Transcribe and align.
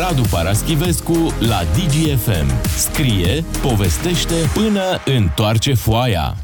Radu 0.00 0.22
Paraschivescu 0.30 1.34
la 1.38 1.62
DGFM. 1.74 2.68
Scrie, 2.76 3.44
povestește 3.62 4.34
până 4.54 4.82
întoarce 5.04 5.74
foaia. 5.74 6.36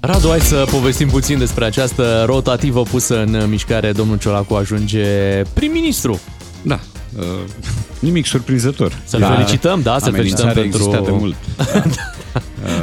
Radu, 0.00 0.28
hai 0.28 0.40
să 0.40 0.66
povestim 0.70 1.08
puțin 1.08 1.38
despre 1.38 1.64
această 1.64 2.24
rotativă 2.26 2.82
pusă 2.82 3.22
în 3.22 3.48
mișcare. 3.48 3.92
Domnul 3.92 4.18
Ciolacu 4.18 4.54
ajunge 4.54 5.06
prim-ministru. 5.52 6.20
Da, 6.62 6.80
uh, 7.18 7.24
nimic 7.98 8.26
surprinzător. 8.26 8.98
Să-l 9.04 9.20
da. 9.20 9.34
felicităm, 9.34 9.82
da, 9.82 9.98
să 9.98 10.10
felicităm 10.10 10.52
pentru... 10.52 10.90
de 11.04 11.10
mult. 11.10 11.36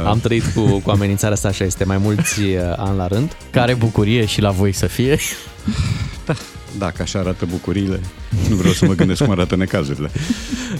Da. 0.02 0.08
Am 0.08 0.20
trăit 0.20 0.44
cu, 0.54 0.60
cu 0.78 0.90
amenințarea 0.90 1.34
asta, 1.34 1.48
așa 1.48 1.64
este, 1.64 1.84
mai 1.84 1.96
mulți 1.96 2.40
uh, 2.40 2.60
ani 2.76 2.96
la 2.96 3.06
rând. 3.06 3.36
Care 3.50 3.74
bucurie 3.74 4.24
și 4.24 4.40
la 4.40 4.50
voi 4.50 4.72
să 4.72 4.86
fie. 4.86 5.18
Da, 6.26 6.34
dacă 6.78 7.02
așa 7.02 7.18
arată 7.18 7.46
bucuriile, 7.50 8.00
nu 8.48 8.54
vreau 8.54 8.72
să 8.72 8.86
mă 8.86 8.94
gândesc 8.94 9.22
cum 9.22 9.32
arată 9.32 9.56
necazurile. 9.56 10.10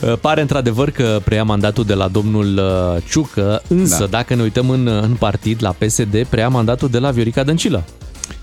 Uh, 0.02 0.18
pare 0.20 0.40
într-adevăr 0.40 0.90
că 0.90 1.20
preia 1.24 1.44
mandatul 1.44 1.84
de 1.84 1.94
la 1.94 2.08
domnul 2.08 2.58
uh, 2.58 3.02
Ciucă, 3.10 3.62
însă 3.68 3.98
da. 3.98 4.06
dacă 4.06 4.34
ne 4.34 4.42
uităm 4.42 4.70
în, 4.70 4.86
în 4.86 5.14
partid, 5.18 5.62
la 5.62 5.70
PSD, 5.70 6.26
preia 6.28 6.48
mandatul 6.48 6.88
de 6.88 6.98
la 6.98 7.10
Viorica 7.10 7.42
Dăncilă. 7.42 7.84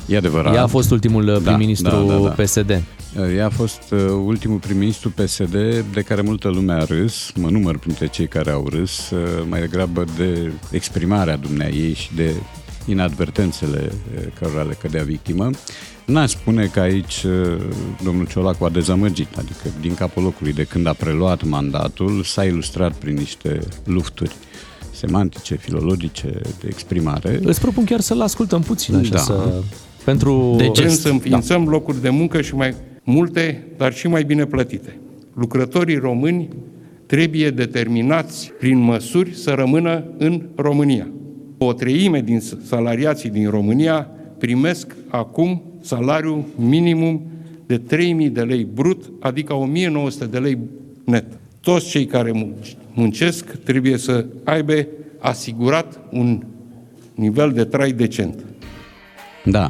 E 0.05 0.17
adevărat. 0.17 0.53
Ea 0.55 0.63
a 0.63 0.67
fost 0.67 0.91
ultimul 0.91 1.25
da, 1.25 1.39
prim-ministru 1.39 2.05
da, 2.07 2.13
da, 2.13 2.19
da. 2.19 2.43
PSD. 2.43 2.81
Ea 3.35 3.45
a 3.45 3.49
fost 3.49 3.93
ultimul 4.25 4.57
prim-ministru 4.57 5.09
PSD 5.09 5.55
de 5.93 6.01
care 6.01 6.21
multă 6.21 6.47
lume 6.47 6.73
a 6.73 6.83
râs, 6.83 7.31
mă 7.35 7.49
număr 7.49 7.77
printre 7.77 8.07
cei 8.07 8.27
care 8.27 8.51
au 8.51 8.67
râs, 8.69 9.11
mai 9.49 9.59
degrabă 9.59 10.03
de 10.17 10.51
exprimarea 10.71 11.37
dumneai 11.37 11.71
ei 11.71 11.93
și 11.93 12.09
de 12.15 12.33
inadvertențele 12.85 13.91
cărora 14.39 14.61
le 14.61 14.77
cădea 14.81 15.03
victimă. 15.03 15.49
N-aș 16.09 16.29
spune 16.29 16.65
că 16.65 16.79
aici 16.79 17.25
domnul 18.03 18.27
Ciolacu 18.27 18.65
a 18.65 18.69
dezamăgit, 18.69 19.37
adică 19.37 19.67
din 19.81 19.93
capul 19.93 20.23
locului 20.23 20.53
de 20.53 20.63
când 20.63 20.87
a 20.87 20.93
preluat 20.93 21.43
mandatul 21.43 22.23
s-a 22.23 22.43
ilustrat 22.43 22.93
prin 22.93 23.13
niște 23.13 23.59
lufturi 23.83 24.35
semantice, 24.91 25.55
filologice, 25.55 26.41
de 26.59 26.67
exprimare. 26.67 27.39
Îți 27.43 27.61
propun 27.61 27.83
chiar 27.83 27.99
să-l 27.99 28.21
ascultăm 28.21 28.61
puțin, 28.61 28.95
așa, 28.95 29.09
da. 29.11 29.17
să... 29.17 29.61
Pentru... 30.03 30.53
De 30.57 30.67
ce 30.67 30.87
să 30.87 31.09
înființăm 31.09 31.63
da. 31.63 31.69
locuri 31.69 32.01
de 32.01 32.09
muncă 32.09 32.41
și 32.41 32.55
mai 32.55 32.75
multe, 33.03 33.67
dar 33.77 33.93
și 33.93 34.07
mai 34.07 34.23
bine 34.23 34.45
plătite. 34.45 34.99
Lucrătorii 35.33 35.97
români 35.97 36.49
trebuie 37.05 37.49
determinați 37.49 38.51
prin 38.59 38.77
măsuri 38.77 39.35
să 39.35 39.51
rămână 39.51 40.03
în 40.17 40.45
România. 40.55 41.07
O 41.57 41.73
treime 41.73 42.21
din 42.21 42.41
salariații 42.65 43.29
din 43.29 43.49
România 43.49 44.11
primesc 44.39 44.95
acum 45.07 45.61
salariu 45.81 46.47
minimum 46.55 47.21
de 47.65 47.81
3.000 48.25 48.31
de 48.31 48.41
lei 48.41 48.67
brut, 48.73 49.11
adică 49.19 49.69
1.900 50.23 50.29
de 50.29 50.37
lei 50.37 50.57
net. 51.05 51.25
Toți 51.61 51.89
cei 51.89 52.05
care 52.05 52.55
muncesc 52.93 53.45
trebuie 53.63 53.97
să 53.97 54.25
aibă 54.43 54.87
asigurat 55.19 55.99
un 56.11 56.43
nivel 57.15 57.51
de 57.51 57.63
trai 57.63 57.91
decent. 57.91 58.45
Da. 59.43 59.69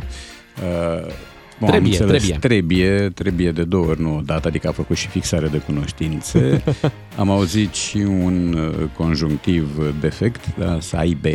Uh 0.57 1.27
Bun, 1.59 1.69
trebuie, 1.69 1.97
trebuie. 1.97 2.37
Trebuie, 2.39 3.11
trebuie 3.15 3.51
de 3.51 3.63
două 3.63 3.85
ori, 3.85 4.01
nu 4.01 4.15
o 4.15 4.21
dată, 4.25 4.47
adică 4.47 4.67
a 4.67 4.71
făcut 4.71 4.95
și 4.95 5.07
fixare 5.07 5.47
de 5.47 5.57
cunoștințe. 5.57 6.63
Am 7.17 7.29
auzit 7.29 7.73
și 7.73 7.97
un 7.97 8.53
uh, 8.57 8.87
conjunctiv 8.97 9.67
defect, 9.99 10.45
da, 10.57 10.77
să 10.81 10.95
aibă 10.95 11.29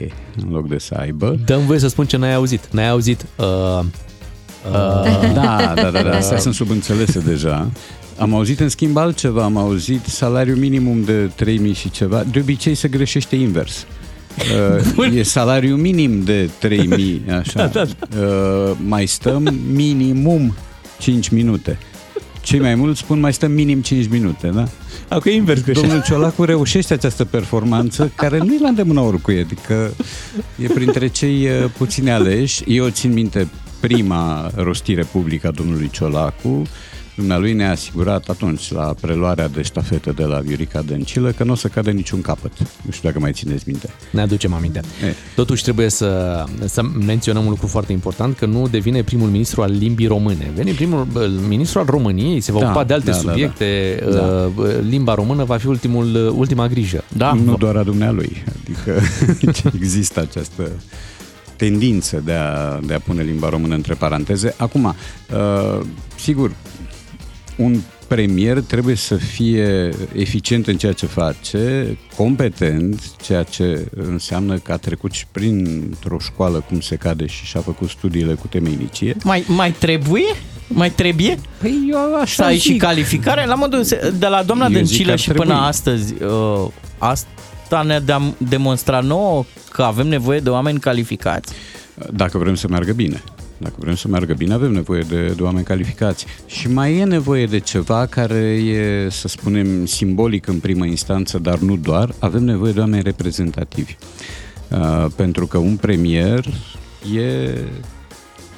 în 0.45 0.51
loc 0.51 0.69
de 0.69 0.79
să 0.79 0.95
aibă. 0.99 1.39
Dăm 1.45 1.67
voie 1.67 1.79
să 1.79 1.89
spun 1.89 2.07
ce 2.07 2.17
n-ai 2.17 2.35
auzit. 2.35 2.69
N-ai 2.73 2.89
auzit... 2.89 3.27
Uh, 3.39 3.47
uh, 3.47 5.33
da, 5.35 5.73
da, 5.75 5.91
da, 5.91 6.03
da, 6.03 6.17
astea 6.17 6.39
sunt 6.39 6.55
subînțelese 6.55 7.21
deja. 7.21 7.71
Am 8.19 8.35
auzit 8.35 8.61
în 8.61 8.69
schimb 8.69 8.97
altceva, 8.97 9.45
am 9.45 9.57
auzit 9.57 10.05
salariu 10.05 10.55
minimum 10.55 11.05
de 11.05 11.31
3000 11.35 11.73
și 11.73 11.91
ceva. 11.91 12.25
De 12.33 12.39
obicei 12.39 12.75
se 12.75 12.89
greșește 12.89 13.37
invers. 13.37 13.87
Uh, 14.97 15.17
e 15.17 15.23
salariu 15.23 15.77
minim 15.77 16.23
de 16.23 16.51
3000, 16.59 17.23
așa. 17.41 17.67
Da, 17.67 17.85
da. 17.85 17.87
Uh, 18.21 18.77
mai 18.87 19.07
stăm 19.07 19.61
minimum 19.73 20.55
5 20.99 21.29
minute. 21.29 21.79
Cei 22.43 22.61
mai 22.61 22.75
mulți 22.75 23.01
spun 23.01 23.21
mai 23.21 23.33
stăm 23.33 23.51
minim 23.51 23.81
5 23.81 24.09
minute, 24.09 24.49
da? 24.49 24.69
Acum 25.09 25.31
e 25.31 25.35
invers 25.35 25.63
greșit. 25.63 25.83
Domnul 25.83 26.03
Ciolacu 26.03 26.45
reușește 26.45 26.95
această 26.95 27.25
performanță 27.25 28.13
care 28.15 28.39
nu 28.39 28.55
e 28.55 28.59
la 28.61 28.69
îndemână 28.69 29.01
oricui, 29.01 29.39
adică 29.39 29.95
e 30.63 30.67
printre 30.67 31.07
cei 31.07 31.47
uh, 31.47 31.71
puțini 31.77 32.11
aleși. 32.11 32.63
Eu 32.67 32.89
țin 32.89 33.13
minte 33.13 33.49
prima 33.81 34.51
rostire 34.55 35.03
publică 35.03 35.47
a 35.47 35.51
domnului 35.51 35.91
Ciolacu, 35.93 36.63
Dumnealui 37.15 37.53
ne-a 37.53 37.71
asigurat 37.71 38.29
atunci 38.29 38.73
la 38.73 38.95
preluarea 39.01 39.49
de 39.49 39.63
ștafetă 39.63 40.13
de 40.13 40.25
la 40.25 40.39
Viorica 40.39 40.83
Dăncilă 40.83 41.31
că 41.31 41.45
nu 41.45 41.53
o 41.53 41.55
să 41.55 41.69
cadă 41.69 41.91
niciun 41.91 42.21
capăt. 42.21 42.53
Nu 42.59 42.91
știu 42.91 43.09
dacă 43.09 43.21
mai 43.21 43.33
țineți 43.33 43.65
minte. 43.67 43.89
Ne 44.11 44.21
aducem 44.21 44.53
aminte. 44.53 44.79
E. 44.79 45.15
Totuși 45.35 45.63
trebuie 45.63 45.89
să, 45.89 46.45
să 46.65 46.83
menționăm 46.83 47.45
un 47.45 47.51
lucru 47.51 47.67
foarte 47.67 47.93
important, 47.93 48.37
că 48.37 48.47
nu 48.47 48.69
devine 48.69 49.03
primul 49.03 49.29
ministru 49.29 49.63
al 49.63 49.73
limbii 49.79 50.07
române. 50.07 50.53
Vine 50.55 50.73
primul 50.73 51.07
ministru 51.49 51.79
al 51.79 51.87
României, 51.87 52.41
se 52.41 52.53
va 52.53 52.59
da, 52.59 52.65
ocupa 52.65 52.85
de 52.85 52.93
alte 52.93 53.11
da, 53.11 53.17
subiecte. 53.17 53.99
Da, 54.05 54.11
da. 54.11 54.51
Uh, 54.57 54.69
limba 54.89 55.15
română 55.15 55.45
va 55.45 55.57
fi 55.57 55.67
ultimul, 55.67 56.33
ultima 56.37 56.67
grijă. 56.67 57.05
Da. 57.17 57.33
Nu 57.33 57.57
doar 57.57 57.77
a 57.77 57.83
dumnealui. 57.83 58.45
Adică 58.63 59.01
există 59.81 60.21
această 60.21 60.71
tendință 61.57 62.23
de 62.25 62.33
a, 62.33 62.81
de 62.87 62.95
a 62.95 62.99
pune 62.99 63.23
limba 63.23 63.49
română 63.49 63.75
între 63.75 63.95
paranteze. 63.95 64.55
Acum, 64.57 64.85
uh, 64.85 65.87
sigur, 66.17 66.51
un 67.57 67.81
premier 68.07 68.61
trebuie 68.61 68.95
să 68.95 69.15
fie 69.15 69.89
eficient 70.15 70.67
în 70.67 70.77
ceea 70.77 70.93
ce 70.93 71.07
face, 71.07 71.97
competent, 72.17 73.17
ceea 73.23 73.43
ce 73.43 73.89
înseamnă 73.97 74.59
că 74.59 74.73
a 74.73 74.77
trecut 74.77 75.13
și 75.13 75.27
printr-o 75.33 76.19
școală 76.19 76.65
cum 76.69 76.81
se 76.81 76.97
cade 76.97 77.27
și 77.27 77.45
și-a 77.45 77.61
făcut 77.61 77.89
studiile 77.89 78.35
cu 78.35 78.47
temenicie. 78.47 79.17
Mai, 79.25 79.45
mai 79.47 79.73
trebuie? 79.73 80.35
Mai 80.67 80.91
trebuie? 80.91 81.39
Păi 81.61 81.89
eu 81.91 82.15
așa 82.15 82.43
Să 82.43 82.45
ai 82.45 82.59
și 82.59 82.77
calificare? 82.77 83.47
La 83.47 83.55
modul 83.55 83.85
de 84.19 84.27
la 84.27 84.43
doamna 84.43 84.69
Dăncilă 84.69 85.17
și 85.17 85.31
până 85.31 85.55
astăzi, 85.55 86.15
uh, 86.23 86.67
asta 86.99 87.83
ne 87.83 88.01
demonstra 88.39 89.01
nouă 89.01 89.45
că 89.71 89.83
avem 89.83 90.07
nevoie 90.07 90.39
de 90.39 90.51
oameni 90.51 90.79
calificați? 90.79 91.53
Dacă 92.11 92.39
vrem 92.39 92.55
să 92.55 92.69
meargă 92.69 92.93
bine. 92.93 93.23
Dacă 93.59 93.75
vrem 93.79 93.95
să 93.95 94.09
meargă 94.09 94.35
bine, 94.35 94.55
avem 94.55 94.73
nevoie 94.73 95.03
de, 95.09 95.33
de 95.37 95.43
oameni 95.43 95.65
calificați. 95.65 96.27
Și 96.47 96.69
mai 96.69 96.97
e 96.97 97.05
nevoie 97.05 97.47
de 97.47 97.59
ceva 97.59 98.07
care 98.07 98.43
e, 98.45 99.09
să 99.11 99.29
spunem, 99.29 99.87
simbolic 99.87 100.47
în 100.47 100.59
primă 100.59 100.85
instanță, 100.85 101.39
dar 101.39 101.59
nu 101.59 101.77
doar. 101.77 102.15
Avem 102.19 102.45
nevoie 102.45 102.73
de 102.73 102.81
oameni 102.81 103.03
reprezentativi. 103.03 103.97
Uh, 104.71 105.07
pentru 105.17 105.47
că 105.47 105.59
un 105.59 105.77
premier 105.77 106.45
e 107.17 107.59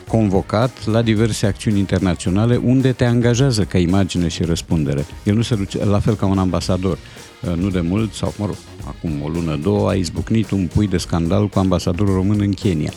convocat 0.08 0.86
la 0.86 1.02
diverse 1.02 1.46
acțiuni 1.46 1.78
internaționale 1.78 2.56
unde 2.56 2.92
te 2.92 3.04
angajează 3.04 3.64
ca 3.64 3.78
imagine 3.78 4.28
și 4.28 4.42
răspundere. 4.42 5.06
El 5.24 5.34
nu 5.34 5.42
se 5.42 5.54
duce 5.54 5.84
la 5.84 5.98
fel 5.98 6.14
ca 6.14 6.26
un 6.26 6.38
ambasador. 6.38 6.98
Uh, 7.42 7.54
nu 7.56 7.70
de 7.70 7.80
mult, 7.80 8.12
sau 8.12 8.34
mă 8.38 8.46
rog, 8.46 8.56
acum 8.86 9.22
o 9.22 9.28
lună, 9.28 9.56
două, 9.62 9.88
a 9.88 9.94
izbucnit 9.94 10.50
un 10.50 10.68
pui 10.74 10.88
de 10.88 10.96
scandal 10.96 11.48
cu 11.48 11.58
ambasadorul 11.58 12.14
român 12.14 12.40
în 12.40 12.52
Kenya 12.52 12.92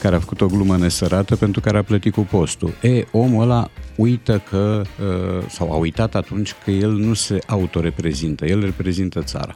care 0.00 0.16
a 0.16 0.18
făcut 0.18 0.40
o 0.40 0.46
glumă 0.46 0.76
nesărată 0.76 1.36
pentru 1.36 1.60
care 1.60 1.78
a 1.78 1.82
plătit 1.82 2.12
cu 2.12 2.20
postul. 2.20 2.72
E, 2.82 3.04
omul 3.12 3.42
ăla 3.42 3.70
uită 3.96 4.42
că, 4.50 4.82
uh, 5.00 5.46
sau 5.48 5.72
a 5.72 5.76
uitat 5.76 6.14
atunci 6.14 6.54
că 6.64 6.70
el 6.70 6.90
nu 6.90 7.14
se 7.14 7.38
autoreprezintă, 7.46 8.46
el 8.46 8.60
reprezintă 8.60 9.22
țara. 9.22 9.52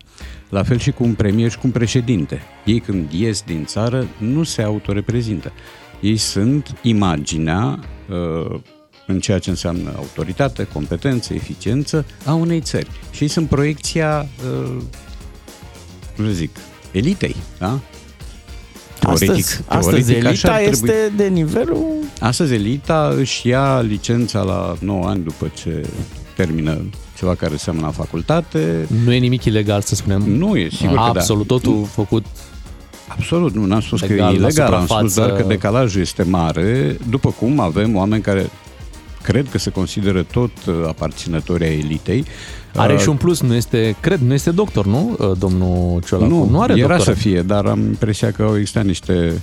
La 0.49 0.62
fel 0.62 0.78
și 0.78 0.91
cu 0.91 1.04
un 1.04 1.15
premier 1.15 1.50
și 1.50 1.56
cu 1.59 1.66
un 1.66 1.72
președinte. 1.72 2.43
Ei 2.65 2.81
când 2.81 3.12
ies 3.12 3.43
din 3.43 3.65
țară 3.65 4.06
nu 4.19 4.43
se 4.43 4.62
autoreprezintă. 4.62 5.53
Ei 6.00 6.16
sunt 6.16 6.75
imaginea 6.83 7.78
uh, 8.10 8.60
în 9.06 9.21
ceea 9.21 9.38
ce 9.38 9.50
înseamnă 9.50 9.93
autoritate, 9.97 10.66
competență, 10.72 11.34
eficiență 11.34 12.06
a 12.25 12.34
unei 12.34 12.60
țări. 12.60 12.91
Și 13.10 13.22
ei 13.22 13.28
sunt 13.28 13.48
proiecția, 13.48 14.27
uh, 14.65 14.83
cum 16.16 16.27
să 16.27 16.33
zic, 16.33 16.57
elitei, 16.92 17.36
da? 17.59 17.80
Teoretic, 19.04 19.45
astăzi, 19.45 19.65
teoretic 19.66 19.66
astăzi 19.68 20.12
elita 20.12 20.28
așa 20.28 20.60
este 20.60 20.86
trebui... 20.86 21.16
de 21.16 21.27
nivelul... 21.27 21.86
Astăzi 22.21 22.54
elita 22.54 23.15
își 23.18 23.48
ia 23.48 23.80
licența 23.80 24.42
la 24.42 24.77
9 24.80 25.06
ani 25.06 25.22
după 25.22 25.51
ce 25.54 25.86
termină 26.36 26.80
ceva 27.16 27.34
care 27.34 27.56
seamănă 27.56 27.86
la 27.86 27.92
facultate. 27.92 28.86
Nu 29.04 29.12
e 29.12 29.18
nimic 29.18 29.45
ilegal, 29.45 29.80
să 29.80 29.95
spunem. 29.95 30.22
Nu 30.22 30.56
e, 30.56 30.68
sigur 30.68 30.97
Absolut, 30.97 31.06
că 31.06 31.12
da. 31.12 31.21
Absolut, 31.21 31.47
totul 31.47 31.86
făcut 31.91 32.24
Absolut, 33.09 33.54
nu, 33.54 33.65
n-am 33.65 33.80
spus 33.80 34.01
legal, 34.01 34.28
că 34.28 34.34
e 34.34 34.36
ilegal, 34.36 34.72
am 34.72 34.86
spus 34.86 35.15
doar 35.15 35.33
că 35.33 35.42
decalajul 35.42 36.00
este 36.00 36.22
mare, 36.22 36.97
după 37.09 37.30
cum 37.30 37.60
avem 37.60 37.97
oameni 37.97 38.22
care 38.22 38.50
cred 39.22 39.48
că 39.50 39.59
se 39.59 39.71
consideră 39.71 40.22
tot 40.22 40.50
uh, 40.66 40.74
aparținători 40.86 41.65
ai 41.65 41.78
elitei. 41.78 42.24
Are 42.76 42.92
uh, 42.92 43.00
și 43.00 43.09
un 43.09 43.16
plus, 43.16 43.41
nu 43.41 43.54
este, 43.54 43.97
cred, 44.00 44.21
nu 44.21 44.32
este 44.32 44.50
doctor, 44.50 44.86
nu, 44.86 45.16
uh, 45.18 45.30
domnul 45.38 46.03
Ciolacu? 46.06 46.30
Nu, 46.30 46.48
nu 46.50 46.60
are 46.60 46.78
era 46.78 46.97
doctor. 46.97 47.15
să 47.15 47.21
fie, 47.21 47.42
dar 47.42 47.66
am 47.66 47.80
impresia 47.80 48.30
că 48.30 48.42
au 48.42 48.56
existat 48.56 48.84
niște 48.84 49.42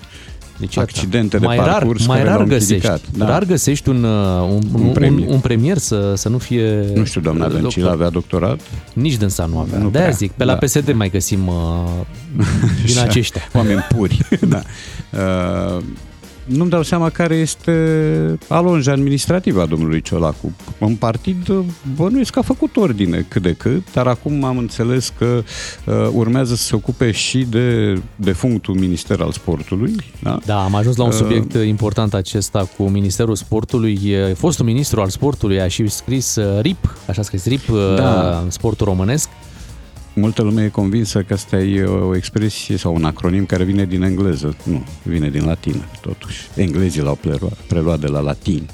Deci, 0.61 0.77
accidente 0.77 1.37
de 1.37 1.45
mai 1.45 1.57
parcurs 1.57 2.05
rar, 2.05 2.17
mai 2.17 2.23
rar 2.23 2.43
găsești, 2.43 3.01
da. 3.17 3.25
rar 3.25 3.43
găsești 3.43 3.89
un, 3.89 4.03
uh, 4.03 4.41
un, 4.41 4.61
un, 4.73 4.81
un, 4.81 4.91
premier. 4.91 5.27
un, 5.27 5.33
un 5.33 5.39
premier 5.39 5.77
să, 5.77 6.13
să 6.15 6.29
nu 6.29 6.37
fie 6.37 6.85
Nu 6.95 7.03
știu, 7.03 7.21
doamna 7.21 7.47
Dăncilă 7.47 7.67
doctor. 7.69 7.91
avea 7.91 8.09
doctorat? 8.09 8.59
Nici 8.93 9.15
dânsa 9.15 9.45
nu 9.45 9.57
avea. 9.57 9.79
Nu 9.79 9.89
De-aia 9.89 10.09
zic, 10.09 10.31
pe 10.31 10.43
la 10.43 10.53
da. 10.53 10.57
PSD 10.65 10.93
mai 10.93 11.09
găsim 11.09 11.47
uh, 11.47 11.55
din 12.85 12.99
aceștia. 12.99 13.41
Oameni 13.53 13.85
puri. 13.95 14.19
da. 14.53 14.61
Uh, 15.11 15.83
nu-mi 16.51 16.69
dau 16.69 16.83
seama 16.83 17.09
care 17.09 17.35
este 17.35 18.37
alonja 18.47 18.91
administrativă 18.91 19.61
a 19.61 19.65
domnului 19.65 20.01
Ciolacu. 20.01 20.55
În 20.79 20.95
partid 20.95 21.51
bănuiesc 21.95 22.31
că 22.31 22.39
a 22.39 22.41
făcut 22.41 22.75
ordine 22.75 23.25
cât 23.27 23.41
de 23.41 23.53
cât, 23.53 23.93
dar 23.93 24.07
acum 24.07 24.43
am 24.43 24.57
înțeles 24.57 25.13
că 25.17 25.43
uh, 25.85 25.93
urmează 26.13 26.55
să 26.55 26.63
se 26.63 26.75
ocupe 26.75 27.11
și 27.11 27.37
de, 27.37 27.99
de 28.15 28.31
functul 28.31 28.75
Minister 28.75 29.21
al 29.21 29.31
Sportului. 29.31 29.95
Da? 30.19 30.39
da, 30.45 30.63
am 30.63 30.75
ajuns 30.75 30.95
la 30.95 31.03
un 31.03 31.09
uh, 31.09 31.15
subiect 31.15 31.53
uh, 31.53 31.67
important 31.67 32.13
acesta 32.13 32.69
cu 32.77 32.83
Ministerul 32.83 33.35
Sportului. 33.35 33.99
Fostul 34.35 34.65
ministru 34.65 35.01
al 35.01 35.09
sportului 35.09 35.61
a 35.61 35.67
și 35.67 35.87
scris 35.87 36.35
uh, 36.35 36.61
RIP, 36.61 36.97
așa 37.07 37.21
scris 37.21 37.45
RIP, 37.45 37.69
da. 37.95 38.43
sportul 38.47 38.85
românesc 38.85 39.29
multă 40.13 40.41
lume 40.41 40.63
e 40.63 40.69
convinsă 40.69 41.21
că 41.21 41.33
asta 41.33 41.57
e 41.57 41.83
o 41.83 42.15
expresie 42.15 42.77
sau 42.77 42.95
un 42.95 43.03
acronim 43.03 43.45
care 43.45 43.63
vine 43.63 43.85
din 43.85 44.01
engleză. 44.01 44.55
Nu, 44.63 44.85
vine 45.03 45.29
din 45.29 45.45
latină, 45.45 45.85
totuși. 46.01 46.47
Englezii 46.55 47.01
l-au 47.01 47.15
preluat, 47.15 47.57
preluat 47.67 47.99
de 47.99 48.07
la 48.07 48.19
latin. 48.19 48.69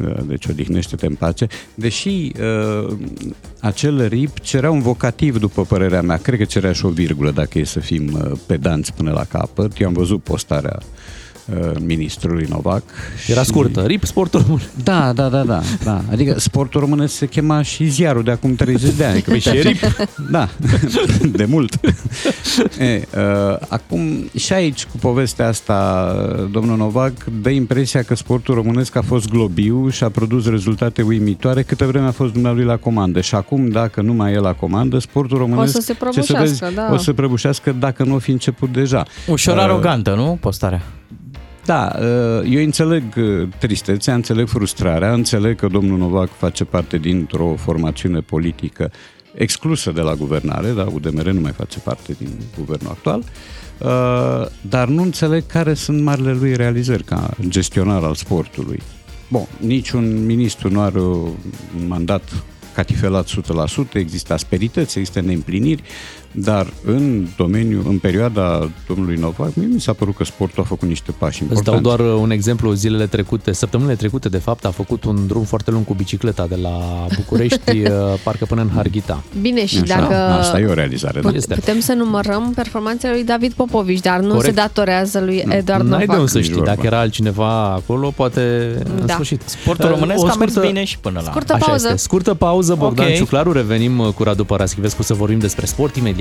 Uh, 0.00 0.16
deci 0.26 0.46
odihnește-te 0.46 1.06
în 1.06 1.14
pace. 1.14 1.46
Deși 1.74 2.32
uh, 2.40 2.96
acel 3.60 4.06
RIP 4.06 4.38
cerea 4.38 4.70
un 4.70 4.80
vocativ, 4.80 5.38
după 5.38 5.64
părerea 5.64 6.02
mea, 6.02 6.16
cred 6.16 6.38
că 6.38 6.44
cerea 6.44 6.72
și 6.72 6.84
o 6.84 6.88
virgulă, 6.88 7.30
dacă 7.30 7.58
e 7.58 7.64
să 7.64 7.80
fim 7.80 8.12
uh, 8.12 8.38
pedanți 8.46 8.92
până 8.94 9.10
la 9.10 9.24
capăt. 9.24 9.80
Eu 9.80 9.86
am 9.86 9.92
văzut 9.92 10.22
postarea 10.22 10.78
uh, 10.78 10.84
Uh, 10.84 10.99
ministrului 11.86 12.46
Novac. 12.48 12.82
Era 13.26 13.40
și... 13.40 13.46
scurtă, 13.46 13.80
RIP 13.80 14.04
Sportul 14.04 14.40
Român. 14.40 14.62
Da, 14.82 15.12
da, 15.12 15.28
da, 15.28 15.42
da, 15.42 15.60
da. 15.84 16.02
Adică 16.10 16.38
Sportul 16.38 16.80
Român 16.80 17.06
se 17.06 17.26
chema 17.26 17.62
și 17.62 17.88
ziarul 17.88 18.22
de 18.22 18.30
acum 18.30 18.54
30 18.54 18.94
de 18.94 19.04
ani. 19.04 19.20
Păi 19.20 19.38
și 19.38 19.50
RIP. 19.50 19.80
Da, 20.30 20.48
de 21.32 21.44
mult. 21.44 21.74
e, 22.78 23.02
uh, 23.16 23.56
acum 23.68 24.30
și 24.36 24.52
aici 24.52 24.84
cu 24.84 24.96
povestea 24.96 25.48
asta, 25.48 26.14
domnul 26.50 26.76
Novac 26.76 27.12
dă 27.42 27.50
impresia 27.50 28.02
că 28.02 28.14
sportul 28.14 28.54
românesc 28.54 28.96
a 28.96 29.02
fost 29.02 29.28
globiu 29.28 29.88
și 29.88 30.04
a 30.04 30.08
produs 30.08 30.48
rezultate 30.48 31.02
uimitoare 31.02 31.62
câtă 31.62 31.84
vreme 31.86 32.06
a 32.06 32.10
fost 32.10 32.32
dumnealui 32.32 32.64
la 32.64 32.76
comandă. 32.76 33.20
Și 33.20 33.34
acum, 33.34 33.68
dacă 33.68 34.00
nu 34.00 34.12
mai 34.12 34.32
e 34.32 34.38
la 34.38 34.52
comandă, 34.52 34.98
sportul 34.98 35.38
românesc 35.38 35.76
o 35.76 35.80
să 35.80 35.86
se 35.86 35.92
prăbușească, 35.92 36.32
să 36.32 36.42
vezi, 36.42 36.74
da. 36.74 36.88
o 36.92 36.96
să 36.96 37.12
prăbușească 37.12 37.72
dacă 37.78 38.04
nu 38.04 38.14
o 38.14 38.18
fi 38.18 38.30
început 38.30 38.72
deja. 38.72 39.04
Ușor 39.28 39.56
uh, 39.56 39.62
arogantă, 39.62 40.14
nu? 40.14 40.38
Postarea. 40.40 40.82
Da, 41.64 41.92
uh, 41.98 42.50
eu 42.50 42.62
înțeleg 42.62 43.02
uh, 43.16 43.48
tristețea, 43.58 44.14
înțeleg 44.14 44.48
frustrarea, 44.48 45.12
înțeleg 45.12 45.56
că 45.56 45.66
domnul 45.66 45.98
Novac 45.98 46.28
face 46.36 46.64
parte 46.64 46.98
dintr-o 46.98 47.54
formațiune 47.56 48.20
politică 48.20 48.90
exclusă 49.34 49.90
de 49.90 50.00
la 50.00 50.14
guvernare, 50.14 50.70
da, 50.70 50.86
UDMR 50.92 51.30
nu 51.30 51.40
mai 51.40 51.52
face 51.52 51.78
parte 51.78 52.14
din 52.18 52.30
guvernul 52.58 52.90
actual, 52.90 53.22
uh, 53.78 54.46
dar 54.60 54.88
nu 54.88 55.02
înțeleg 55.02 55.46
care 55.46 55.74
sunt 55.74 56.02
marile 56.02 56.32
lui 56.32 56.56
realizări 56.56 57.04
ca 57.04 57.30
gestionar 57.48 58.02
al 58.02 58.14
sportului. 58.14 58.82
Bun, 59.28 59.46
niciun 59.58 60.24
ministru 60.26 60.70
nu 60.70 60.80
are 60.80 61.00
un 61.00 61.86
mandat 61.86 62.22
catifelat 62.74 63.28
100%, 63.28 63.92
există 63.92 64.32
asperități, 64.32 64.98
există 64.98 65.20
neîmpliniri, 65.20 65.82
dar 66.32 66.72
în 66.84 67.26
domeniu, 67.36 67.82
în 67.88 67.98
perioada 67.98 68.70
domnului 68.86 69.16
Novak, 69.16 69.54
mie 69.54 69.66
mi 69.66 69.80
s-a 69.80 69.92
părut 69.92 70.16
că 70.16 70.24
sportul 70.24 70.62
a 70.62 70.66
făcut 70.66 70.88
niște 70.88 71.12
pași 71.18 71.42
importanți. 71.42 71.70
Îți 71.70 71.82
dau 71.82 71.96
doar 71.96 72.14
uh, 72.14 72.20
un 72.20 72.30
exemplu, 72.30 72.72
zilele 72.72 73.06
trecute, 73.06 73.52
săptămânile 73.52 73.94
trecute, 73.96 74.28
de 74.28 74.38
fapt, 74.38 74.64
a 74.64 74.70
făcut 74.70 75.04
un 75.04 75.26
drum 75.26 75.42
foarte 75.42 75.70
lung 75.70 75.84
cu 75.84 75.94
bicicleta 75.94 76.46
de 76.46 76.56
la 76.56 77.06
București, 77.16 77.70
uh, 77.70 77.90
parcă 78.24 78.44
până 78.44 78.60
în 78.60 78.70
Harghita. 78.74 79.22
Bine, 79.40 79.66
și 79.66 79.78
Așa, 79.82 80.00
dacă... 80.00 80.14
Asta 80.14 80.60
e 80.60 80.66
o 80.66 80.72
realizare. 80.72 81.20
Put, 81.20 81.46
da. 81.46 81.54
Putem 81.54 81.80
să 81.80 81.92
numărăm 81.92 82.52
performanțele 82.54 83.12
lui 83.12 83.24
David 83.24 83.52
Popovici, 83.52 84.00
dar 84.00 84.20
nu 84.20 84.28
Corect. 84.28 84.44
se 84.44 84.50
datorează 84.50 85.20
lui 85.20 85.44
Eduard 85.48 85.82
Novak. 85.82 85.98
N-ai 85.98 86.06
de 86.06 86.16
unde 86.16 86.30
să 86.30 86.40
știi, 86.40 86.62
dacă 86.62 86.80
era 86.82 86.98
altcineva 86.98 87.72
acolo, 87.72 88.12
poate 88.16 88.74
da. 88.84 89.02
în 89.02 89.08
sfârșit. 89.08 89.42
Sportul 89.44 89.84
uh, 89.84 89.90
românesc 89.90 90.24
a 90.30 90.34
mers 90.34 90.58
bine 90.58 90.84
și 90.84 90.98
până 90.98 91.20
la... 91.24 91.30
Scurtă 91.30 91.56
pauză. 91.58 91.86
Așa 91.86 91.94
este. 91.94 91.96
Scurtă 91.96 92.34
pauză, 92.34 92.74
Bogdan 92.74 93.04
okay. 93.04 93.16
Ciuclaru, 93.16 93.52
revenim 93.52 94.12
cu 94.14 94.22
Radu 94.22 94.44
Paraschivescu 94.44 95.02
să 95.02 95.14
vorbim 95.14 95.38
despre 95.38 95.66
sport 95.66 95.96
imediat. 95.96 96.19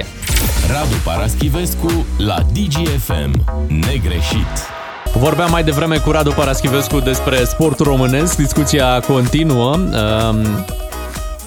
Radu 0.68 0.96
Paraschivescu 1.04 2.06
la 2.18 2.38
DGFM. 2.54 3.32
Negreșit. 3.68 4.78
Vorbeam 5.14 5.52
mai 5.52 5.64
devreme 5.64 5.98
cu 5.98 6.12
Radu 6.12 6.32
Paraschivescu 6.32 7.00
despre 7.00 7.44
sportul 7.44 7.86
românesc. 7.86 8.38
Discuția 8.38 9.00
continuă. 9.00 9.76
Um, 9.76 10.66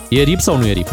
e 0.08 0.22
RIP 0.22 0.40
sau 0.40 0.56
nu 0.56 0.66
e 0.66 0.72
RIP? 0.72 0.88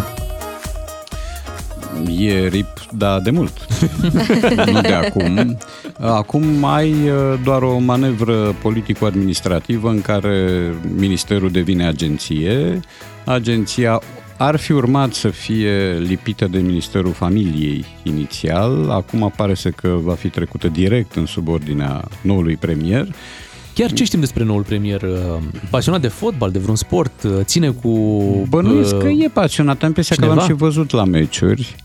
E 2.17 2.47
RIP, 2.47 2.67
da, 2.91 3.19
de 3.19 3.29
mult. 3.29 3.67
nu 4.73 4.81
de 4.81 4.93
acum. 4.93 5.57
Acum 5.99 6.65
ai 6.65 6.91
uh, 6.91 7.39
doar 7.43 7.61
o 7.61 7.77
manevră 7.77 8.55
politico-administrativă 8.61 9.89
în 9.89 10.01
care 10.01 10.73
ministerul 10.95 11.51
devine 11.51 11.87
agenție. 11.87 12.79
Agenția 13.25 14.01
ar 14.39 14.55
fi 14.55 14.71
urmat 14.71 15.13
să 15.13 15.29
fie 15.29 15.97
lipită 15.97 16.47
de 16.47 16.59
Ministerul 16.59 17.11
Familiei 17.11 17.85
inițial, 18.03 18.89
acum 18.89 19.33
pare 19.35 19.53
să 19.53 19.69
că 19.69 19.87
va 20.01 20.13
fi 20.13 20.29
trecută 20.29 20.67
direct 20.67 21.15
în 21.15 21.25
subordinea 21.25 22.03
noului 22.21 22.57
premier. 22.57 23.07
Chiar 23.73 23.91
ce 23.91 24.03
știm 24.03 24.19
despre 24.19 24.43
noul 24.43 24.63
premier? 24.63 25.01
Uh, 25.01 25.37
pasionat 25.69 26.01
de 26.01 26.07
fotbal, 26.07 26.51
de 26.51 26.59
vreun 26.59 26.75
sport? 26.75 27.23
Uh, 27.23 27.31
ține 27.41 27.69
cu... 27.69 27.89
Bănuiesc 28.49 28.95
uh, 28.95 29.01
că 29.01 29.07
e 29.07 29.29
pasionat, 29.33 29.81
am 29.81 29.87
impresia 29.87 30.15
că 30.19 30.25
l-am 30.25 30.39
și 30.39 30.53
văzut 30.53 30.91
la 30.91 31.03
meciuri. 31.03 31.75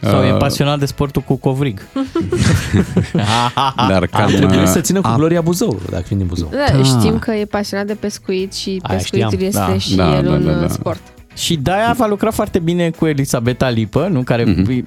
Sau 0.00 0.20
uh, 0.20 0.28
e 0.28 0.32
pasionat 0.32 0.78
de 0.78 0.86
sportul 0.86 1.22
cu 1.22 1.36
covrig. 1.36 1.80
Dar 3.88 4.06
cam... 4.06 4.22
Ar 4.22 4.30
trebui 4.30 4.66
să 4.66 4.80
țină 4.80 5.00
cu 5.00 5.06
a... 5.06 5.14
Gloria 5.16 5.40
Buzău, 5.40 5.80
dacă 5.90 6.02
fiind 6.02 6.20
din 6.20 6.30
Buzău. 6.30 6.48
Da, 6.50 6.76
da, 6.76 6.82
știm 6.82 7.18
că 7.18 7.32
e 7.32 7.44
pasionat 7.44 7.86
de 7.86 7.94
pescuit 7.94 8.52
și 8.52 8.80
pescuitul 8.88 9.40
este 9.40 9.58
da. 9.58 9.78
și 9.78 9.94
da, 9.94 10.16
el 10.16 10.22
da, 10.22 10.30
un 10.30 10.44
da, 10.44 10.52
da. 10.52 10.68
sport. 10.68 11.00
Și 11.36 11.56
de-aia 11.56 11.94
va 11.96 12.06
lucra 12.06 12.30
foarte 12.30 12.58
bine 12.58 12.90
cu 12.90 13.06
Elisabeta 13.06 13.68
Lipă, 13.68 14.08
nu? 14.10 14.22
care 14.22 14.44
mm-hmm. 14.44 14.82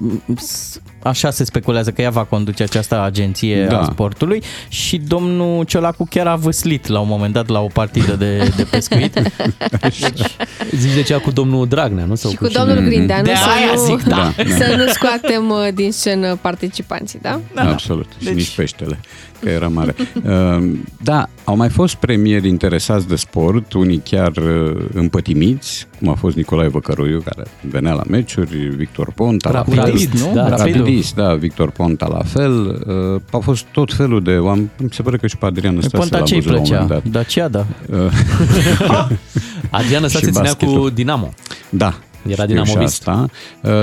așa 1.02 1.30
se 1.30 1.44
speculează 1.44 1.90
că 1.90 2.02
ea 2.02 2.10
va 2.10 2.24
conduce 2.24 2.62
această 2.62 3.02
agenție 3.02 3.64
da. 3.64 3.80
a 3.80 3.84
sportului 3.84 4.42
și 4.68 4.96
domnul 4.96 5.64
Ciolacu 5.64 6.06
chiar 6.10 6.26
a 6.26 6.36
văslit 6.36 6.86
la 6.86 7.00
un 7.00 7.08
moment 7.08 7.32
dat 7.32 7.48
la 7.48 7.60
o 7.60 7.66
partidă 7.66 8.12
de, 8.12 8.52
de 8.56 8.62
pescuit. 8.62 9.12
deci, 9.82 9.98
Zici 10.70 10.94
de 10.94 11.02
cea 11.02 11.18
cu 11.18 11.30
domnul 11.30 11.68
Dragnea, 11.68 12.04
nu? 12.04 12.14
Sau 12.14 12.30
și 12.30 12.36
cu, 12.36 12.44
cu 12.44 12.52
domnul 12.52 12.78
Grindeanu 12.78 13.22
de 13.22 13.34
să, 13.34 13.48
aia 13.56 13.72
nu, 13.74 13.84
zic, 13.84 14.02
da. 14.02 14.32
să 14.36 14.74
nu 14.76 14.86
scoatem 14.86 15.50
uh, 15.50 15.68
din 15.74 15.92
scenă 15.92 16.36
participanții, 16.40 17.18
da? 17.22 17.40
da. 17.54 17.70
Absolut. 17.70 18.08
Deci... 18.18 18.28
Și 18.28 18.34
nici 18.34 18.54
peștele 18.54 19.00
că 19.40 19.48
era 19.48 19.68
mare. 19.68 19.94
Uh, 20.24 20.70
da, 21.02 21.28
au 21.44 21.56
mai 21.56 21.68
fost 21.68 21.94
premieri 21.94 22.48
interesați 22.48 23.08
de 23.08 23.16
sport, 23.16 23.72
unii 23.72 23.98
chiar 23.98 24.36
uh, 24.36 24.84
împătimiți, 24.92 25.86
cum 25.98 26.08
a 26.08 26.14
fost 26.14 26.36
Nicolae 26.36 26.68
Văcăruiu, 26.68 27.22
care 27.24 27.48
venea 27.60 27.92
la 27.92 28.02
meciuri, 28.08 28.56
Victor 28.56 29.12
Ponta 29.12 29.50
Rapidist, 29.50 30.12
la 30.12 30.18
fel. 30.18 30.28
nu? 30.28 30.34
Da, 30.34 30.48
Rapidist, 30.48 31.14
da, 31.14 31.34
Victor 31.34 31.70
Ponta 31.70 32.06
la 32.06 32.22
fel. 32.24 32.84
Uh, 33.14 33.20
au 33.30 33.40
fost 33.40 33.64
tot 33.72 33.94
felul 33.94 34.22
de 34.22 34.36
oameni, 34.36 34.70
mi 34.76 34.88
se 34.92 35.02
pare 35.02 35.16
că 35.16 35.26
și 35.26 35.36
pe 35.36 35.46
Adrian 35.46 35.80
Stase 35.80 35.96
Ponta 35.96 36.20
ce-i 36.20 36.42
plăcea? 36.42 37.00
Dacia, 37.10 37.48
da. 37.48 37.66
Adrian 39.70 40.08
Stase 40.08 40.30
ținea 40.30 40.52
cu 40.52 40.88
Dinamo. 40.88 41.32
Da, 41.68 41.94
era 42.26 42.46
dinamovist. 42.46 43.08
Asta. 43.08 43.26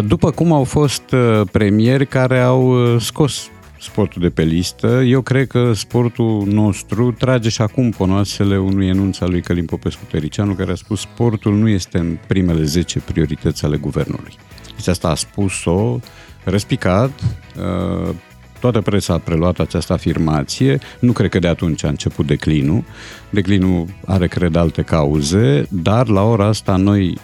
După 0.08 0.32
cum 0.32 0.52
au 0.52 0.64
fost 0.64 1.04
premieri 1.52 2.08
care 2.08 2.42
au 2.42 2.76
scos 3.00 3.48
sportul 3.84 4.22
de 4.22 4.30
pe 4.30 4.44
listă. 4.44 4.88
Eu 4.88 5.22
cred 5.22 5.48
că 5.48 5.74
sportul 5.74 6.44
nostru 6.46 7.12
trage 7.12 7.50
și 7.50 7.62
acum 7.62 7.90
ponoasele 7.90 8.58
unui 8.58 8.88
enunț 8.88 9.20
al 9.20 9.30
lui 9.30 9.42
Călim 9.42 9.66
Popescu 9.66 10.02
Tericianu, 10.12 10.54
care 10.54 10.72
a 10.72 10.76
spus 10.76 11.00
sportul 11.00 11.56
nu 11.56 11.68
este 11.68 11.98
în 11.98 12.18
primele 12.28 12.64
10 12.64 13.00
priorități 13.00 13.66
ale 13.66 13.78
guvernului. 13.78 14.34
Deci 14.76 14.88
asta 14.88 15.10
a 15.10 15.16
spus-o 15.16 16.00
răspicat, 16.44 17.12
uh, 17.20 18.14
toată 18.60 18.82
presa 18.82 19.14
a 19.14 19.18
preluat 19.18 19.60
această 19.60 19.94
afirmație. 19.94 20.80
Nu 21.00 21.12
cred 21.12 21.30
că 21.30 21.40
de 21.40 21.48
atunci 21.48 21.84
a 21.84 21.88
început 21.88 22.26
declinul. 22.26 22.84
Declinul 23.30 23.86
are, 24.06 24.28
cred, 24.28 24.56
alte 24.56 24.82
cauze, 24.82 25.68
dar 25.70 26.08
la 26.08 26.24
ora 26.24 26.46
asta 26.46 26.76
noi 26.76 27.18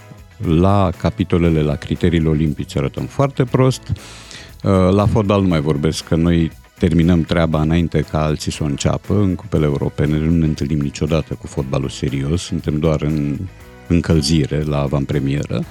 la 0.46 0.90
capitolele, 0.98 1.62
la 1.62 1.76
criteriile 1.76 2.30
olimpice 2.30 2.78
arătăm 2.78 3.06
foarte 3.06 3.44
prost. 3.44 3.82
Uh, 3.90 3.96
la 4.92 5.06
fotbal 5.06 5.42
nu 5.42 5.48
mai 5.48 5.62
vorbesc, 5.62 6.04
că 6.04 6.16
noi 6.16 6.52
terminăm 6.80 7.22
treaba 7.22 7.62
înainte 7.62 8.06
ca 8.12 8.24
alții 8.24 8.52
să 8.52 8.64
o 8.64 8.66
înceapă 8.66 9.14
în 9.14 9.36
cupele 9.36 9.66
europene. 9.66 10.18
Nu 10.18 10.32
ne 10.32 10.46
întâlnim 10.46 10.80
niciodată 10.80 11.34
cu 11.34 11.48
fotbalul 11.48 11.90
serios, 11.90 12.42
suntem 12.42 12.80
doar 12.80 13.02
în 13.02 13.38
încălzire, 13.88 14.64
la 14.64 14.82
avantpremieră. 14.82 15.64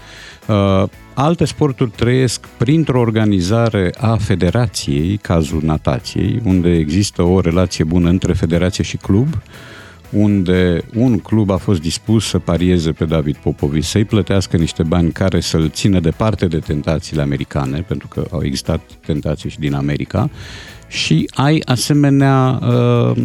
Uh, 0.46 0.88
alte 1.14 1.44
sporturi 1.44 1.90
trăiesc 1.90 2.46
printr-o 2.56 3.00
organizare 3.00 3.92
a 3.98 4.16
federației, 4.16 5.16
cazul 5.16 5.60
natației, 5.64 6.40
unde 6.44 6.70
există 6.70 7.22
o 7.22 7.40
relație 7.40 7.84
bună 7.84 8.08
între 8.08 8.32
federație 8.32 8.84
și 8.84 8.96
club, 8.96 9.28
unde 10.10 10.84
un 10.94 11.18
club 11.18 11.50
a 11.50 11.56
fost 11.56 11.80
dispus 11.80 12.26
să 12.26 12.38
parieze 12.38 12.92
pe 12.92 13.04
David 13.04 13.36
Popovici, 13.36 13.84
să-i 13.84 14.04
plătească 14.04 14.56
niște 14.56 14.82
bani 14.82 15.12
care 15.12 15.40
să-l 15.40 15.70
țină 15.70 16.00
departe 16.00 16.46
de 16.46 16.58
tentațiile 16.58 17.22
americane, 17.22 17.80
pentru 17.80 18.08
că 18.08 18.26
au 18.30 18.44
existat 18.44 18.80
tentații 19.06 19.50
și 19.50 19.58
din 19.58 19.74
America, 19.74 20.30
și 20.88 21.30
ai 21.34 21.62
asemenea 21.64 22.58
uh, 22.62 23.16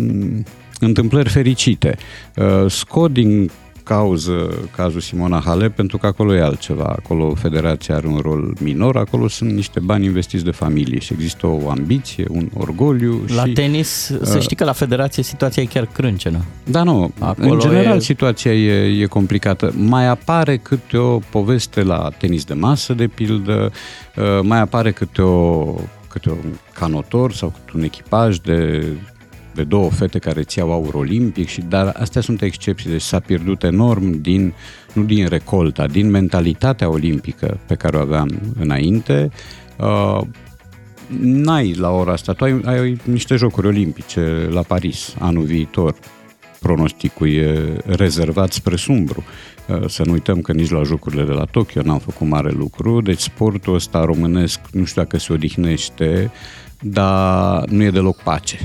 întâmplări 0.79 1.29
fericite. 1.29 1.97
Uh, 2.35 2.71
scot 2.71 3.13
din 3.13 3.51
cauză 3.83 4.69
cazul 4.75 4.99
Simona 4.99 5.41
Halep 5.45 5.75
pentru 5.75 5.97
că 5.97 6.05
acolo 6.05 6.35
e 6.35 6.41
altceva. 6.41 6.83
Acolo 6.83 7.33
federația 7.35 7.95
are 7.95 8.07
un 8.07 8.17
rol 8.17 8.53
minor, 8.59 8.97
acolo 8.97 9.27
sunt 9.27 9.51
niște 9.51 9.79
bani 9.79 10.05
investiți 10.05 10.43
de 10.43 10.51
familie 10.51 10.99
și 10.99 11.13
există 11.13 11.47
o 11.47 11.69
ambiție, 11.69 12.25
un 12.29 12.49
orgoliu. 12.57 13.25
La 13.35 13.45
și, 13.45 13.51
tenis, 13.51 14.09
uh, 14.09 14.19
să 14.21 14.39
știi 14.39 14.55
că 14.55 14.63
la 14.63 14.71
federație 14.71 15.23
situația 15.23 15.63
e 15.63 15.65
chiar 15.65 15.85
crâncenă. 15.85 16.43
Da, 16.63 16.83
nu. 16.83 17.11
Acolo 17.19 17.53
în 17.53 17.59
general 17.59 17.95
e... 17.95 17.99
situația 17.99 18.53
e, 18.53 19.01
e 19.01 19.05
complicată. 19.05 19.73
Mai 19.77 20.07
apare 20.07 20.57
câte 20.57 20.97
o 20.97 21.17
poveste 21.17 21.83
la 21.83 22.09
tenis 22.17 22.43
de 22.43 22.53
masă, 22.53 22.93
de 22.93 23.07
pildă, 23.07 23.71
uh, 24.15 24.23
mai 24.41 24.59
apare 24.59 24.91
câte 24.91 25.21
o 25.21 25.75
câte 26.13 26.29
un 26.29 26.53
canotor 26.73 27.33
sau 27.33 27.49
câte 27.49 27.77
un 27.77 27.83
echipaj 27.83 28.37
de 28.37 28.85
de 29.53 29.63
două 29.63 29.89
fete 29.89 30.19
care 30.19 30.41
ți-au 30.41 30.71
aur 30.71 30.93
olimpic, 30.93 31.47
și, 31.47 31.61
dar 31.61 31.95
astea 31.99 32.21
sunt 32.21 32.41
excepții, 32.41 32.89
deci 32.89 33.01
s-a 33.01 33.19
pierdut 33.19 33.63
enorm 33.63 34.21
din, 34.21 34.53
nu 34.93 35.03
din 35.03 35.27
recolta, 35.27 35.87
din 35.87 36.09
mentalitatea 36.09 36.89
olimpică 36.89 37.59
pe 37.67 37.75
care 37.75 37.97
o 37.97 37.99
aveam 37.99 38.29
înainte. 38.59 39.29
Uh, 39.77 40.21
n-ai 41.19 41.73
la 41.73 41.89
ora 41.89 42.11
asta, 42.11 42.33
tu 42.33 42.43
ai, 42.43 42.61
ai 42.65 42.97
niște 43.03 43.35
jocuri 43.35 43.67
olimpice 43.67 44.47
la 44.51 44.61
Paris 44.61 45.15
anul 45.19 45.43
viitor, 45.43 45.95
pronosticul 46.59 47.29
e 47.29 47.77
rezervat 47.85 48.51
spre 48.51 48.75
sumbru. 48.75 49.23
Uh, 49.67 49.87
să 49.87 50.03
nu 50.05 50.11
uităm 50.11 50.41
că 50.41 50.51
nici 50.51 50.69
la 50.69 50.83
jocurile 50.83 51.23
de 51.23 51.31
la 51.31 51.45
Tokyo 51.45 51.81
n-am 51.81 51.99
făcut 51.99 52.27
mare 52.27 52.51
lucru, 52.51 53.01
deci 53.01 53.19
sportul 53.19 53.73
ăsta 53.73 54.05
românesc 54.05 54.59
nu 54.71 54.83
știu 54.83 55.01
dacă 55.01 55.17
se 55.17 55.33
odihnește, 55.33 56.31
dar 56.79 57.65
nu 57.67 57.83
e 57.83 57.89
deloc 57.89 58.21
pace. 58.21 58.57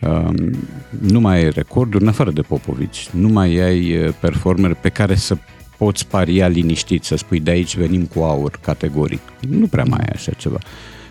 Um, 0.00 0.56
nu 1.00 1.20
mai 1.20 1.36
ai 1.36 1.50
recorduri, 1.50 2.02
în 2.02 2.08
afară 2.08 2.30
de 2.30 2.40
Popovici, 2.40 3.08
nu 3.12 3.28
mai 3.28 3.56
ai 3.56 3.96
uh, 3.96 4.12
performeri 4.20 4.74
pe 4.74 4.88
care 4.88 5.14
să 5.14 5.36
poți 5.78 6.06
paria 6.06 6.48
liniștit, 6.48 7.04
să 7.04 7.16
spui 7.16 7.40
de 7.40 7.50
aici 7.50 7.76
venim 7.76 8.04
cu 8.04 8.20
aur 8.20 8.58
categoric. 8.62 9.20
Nu 9.48 9.66
prea 9.66 9.84
mai 9.88 9.98
ai 10.00 10.12
așa 10.14 10.32
ceva. 10.32 10.58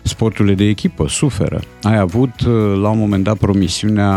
Sporturile 0.02 0.54
de 0.54 0.64
echipă 0.64 1.08
suferă. 1.08 1.60
Ai 1.82 1.98
avut 1.98 2.40
uh, 2.40 2.78
la 2.80 2.88
un 2.88 2.98
moment 2.98 3.24
dat 3.24 3.36
promisiunea 3.36 4.10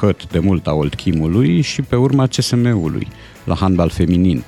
hăt 0.00 0.30
de 0.30 0.38
mult 0.38 0.66
a 0.66 0.72
Old 0.72 0.94
Chimului 0.94 1.60
și 1.60 1.82
pe 1.82 1.96
urma 1.96 2.26
CSM-ului 2.26 3.08
la 3.44 3.54
handbal 3.54 3.88
feminin. 3.88 4.44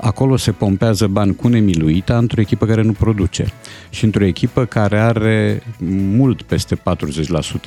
Acolo 0.00 0.36
se 0.36 0.52
pompează 0.52 1.06
bani 1.06 1.34
cu 1.34 1.48
nemiluita 1.48 2.18
într-o 2.18 2.40
echipă 2.40 2.66
care 2.66 2.82
nu 2.82 2.92
produce 2.92 3.52
și 3.90 4.04
într-o 4.04 4.24
echipă 4.24 4.64
care 4.64 4.98
are 4.98 5.62
mult 6.16 6.42
peste 6.42 6.76
40% 6.76 6.80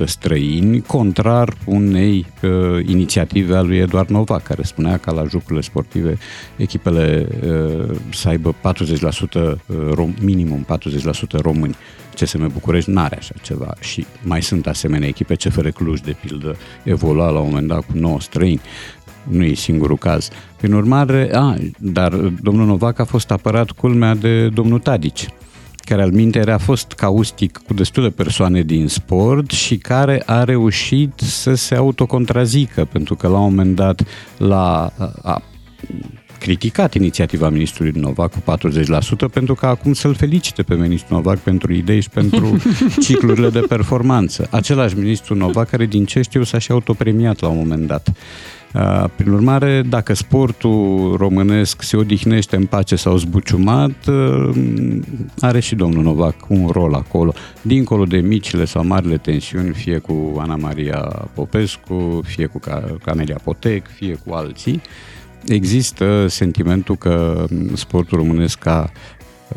străini, 0.06 0.82
contrar 0.82 1.54
unei 1.66 2.26
uh, 2.42 2.50
inițiative 2.86 3.56
a 3.56 3.62
lui 3.62 3.78
Eduard 3.78 4.10
Nova, 4.10 4.40
care 4.40 4.64
spunea 4.64 4.98
că 4.98 5.12
la 5.12 5.24
jocurile 5.24 5.62
sportive 5.62 6.18
echipele 6.56 7.28
uh, 7.46 7.98
să 8.14 8.28
aibă 8.28 8.56
40% 8.56 9.34
uh, 9.34 9.58
rom, 9.94 10.14
minimum 10.22 10.66
40% 11.38 11.42
români. 11.42 11.76
CSM 12.16 12.52
București 12.52 12.90
n-are 12.90 13.18
așa 13.18 13.34
ceva 13.42 13.74
și 13.80 14.06
mai 14.24 14.42
sunt 14.42 14.68
asemenea 14.68 15.08
echipe, 15.08 15.36
CFR 15.36 15.68
Cluj, 15.68 16.00
de 16.00 16.16
pildă, 16.26 16.56
evolua 16.84 17.30
la 17.30 17.40
un 17.40 17.50
moment 17.50 17.68
dat 17.68 17.80
cu 17.80 17.92
9 17.94 18.20
străini 18.20 18.62
nu 19.28 19.44
e 19.44 19.54
singurul 19.54 19.98
caz. 19.98 20.30
Prin 20.58 20.74
urmare, 20.74 21.30
a, 21.34 21.56
dar 21.78 22.13
domnul 22.42 22.66
Novac 22.66 23.00
a 23.00 23.04
fost 23.06 23.32
apărat 23.32 23.72
culmea 23.72 24.16
de 24.16 24.48
domnul 24.48 24.80
Tadici 24.80 25.28
care 25.86 26.01
al 26.01 26.12
mintere 26.12 26.51
a 26.51 26.58
fost 26.58 26.92
caustic 26.92 27.58
cu 27.68 27.74
destule 27.74 28.10
persoane 28.10 28.62
din 28.62 28.88
sport 28.88 29.51
și 29.51 29.78
care 29.78 30.24
a 30.25 30.44
reușit 30.44 31.13
să 31.16 31.54
se 31.54 31.75
autocontrazică, 31.75 32.86
pentru 32.86 33.16
că 33.16 33.28
la 33.28 33.38
un 33.38 33.50
moment 33.50 33.75
dat 33.75 34.04
la, 34.38 34.94
a 35.22 35.42
criticat 36.40 36.94
inițiativa 36.94 37.50
ministrului 37.50 37.92
Novac 37.96 38.32
cu 38.32 38.58
40% 39.28 39.32
pentru 39.34 39.56
că 39.56 39.66
acum 39.66 39.94
să-l 39.94 40.13
felicite 40.13 40.63
pe 40.63 40.75
ministrul 40.75 41.18
Novac 41.18 41.38
pentru 41.38 41.74
idei 41.74 42.01
și 42.01 42.10
pentru 42.10 42.62
ciclurile 43.06 43.50
de 43.50 43.60
performanță. 43.60 44.48
Același 44.51 44.98
ministru 44.98 45.36
Novac 45.36 45.70
care 45.70 45.86
din 45.86 46.06
ce 46.06 46.22
știu 46.22 46.44
s-a 46.44 46.58
și 46.58 46.72
autopremiat 46.72 47.40
la 47.40 47.48
un 47.48 47.58
moment 47.58 47.88
dat. 47.88 48.13
Uh, 48.74 49.06
prin 49.16 49.32
urmare, 49.32 49.82
dacă 49.90 50.13
sportul 50.13 51.16
românesc 51.18 51.82
se 51.82 51.98
odihnește 51.98 52.56
în 52.56 52.66
pace 52.66 52.96
sau 52.96 53.18
zbuciumat, 53.18 54.08
uh, 54.08 54.50
are 55.40 55.60
și 55.60 55.75
domnul 55.75 56.04
Novac 56.04 56.36
un 56.48 56.68
rol 56.68 56.94
acolo, 56.94 57.34
dincolo 57.62 58.04
de 58.04 58.18
micile 58.18 58.66
sau 58.66 58.86
marile 58.86 59.18
tensiuni, 59.18 59.74
fie 59.74 59.98
cu 59.98 60.36
Ana 60.38 60.56
Maria 60.56 61.30
Popescu, 61.34 62.22
fie 62.24 62.46
cu 62.46 62.60
Camelia 63.04 63.40
Potec, 63.44 63.88
fie 63.88 64.18
cu 64.25 64.34
alții, 64.34 64.82
există 65.46 66.28
sentimentul 66.28 66.96
că 66.96 67.46
sportul 67.74 68.18
românesc 68.18 68.66
a 68.66 68.92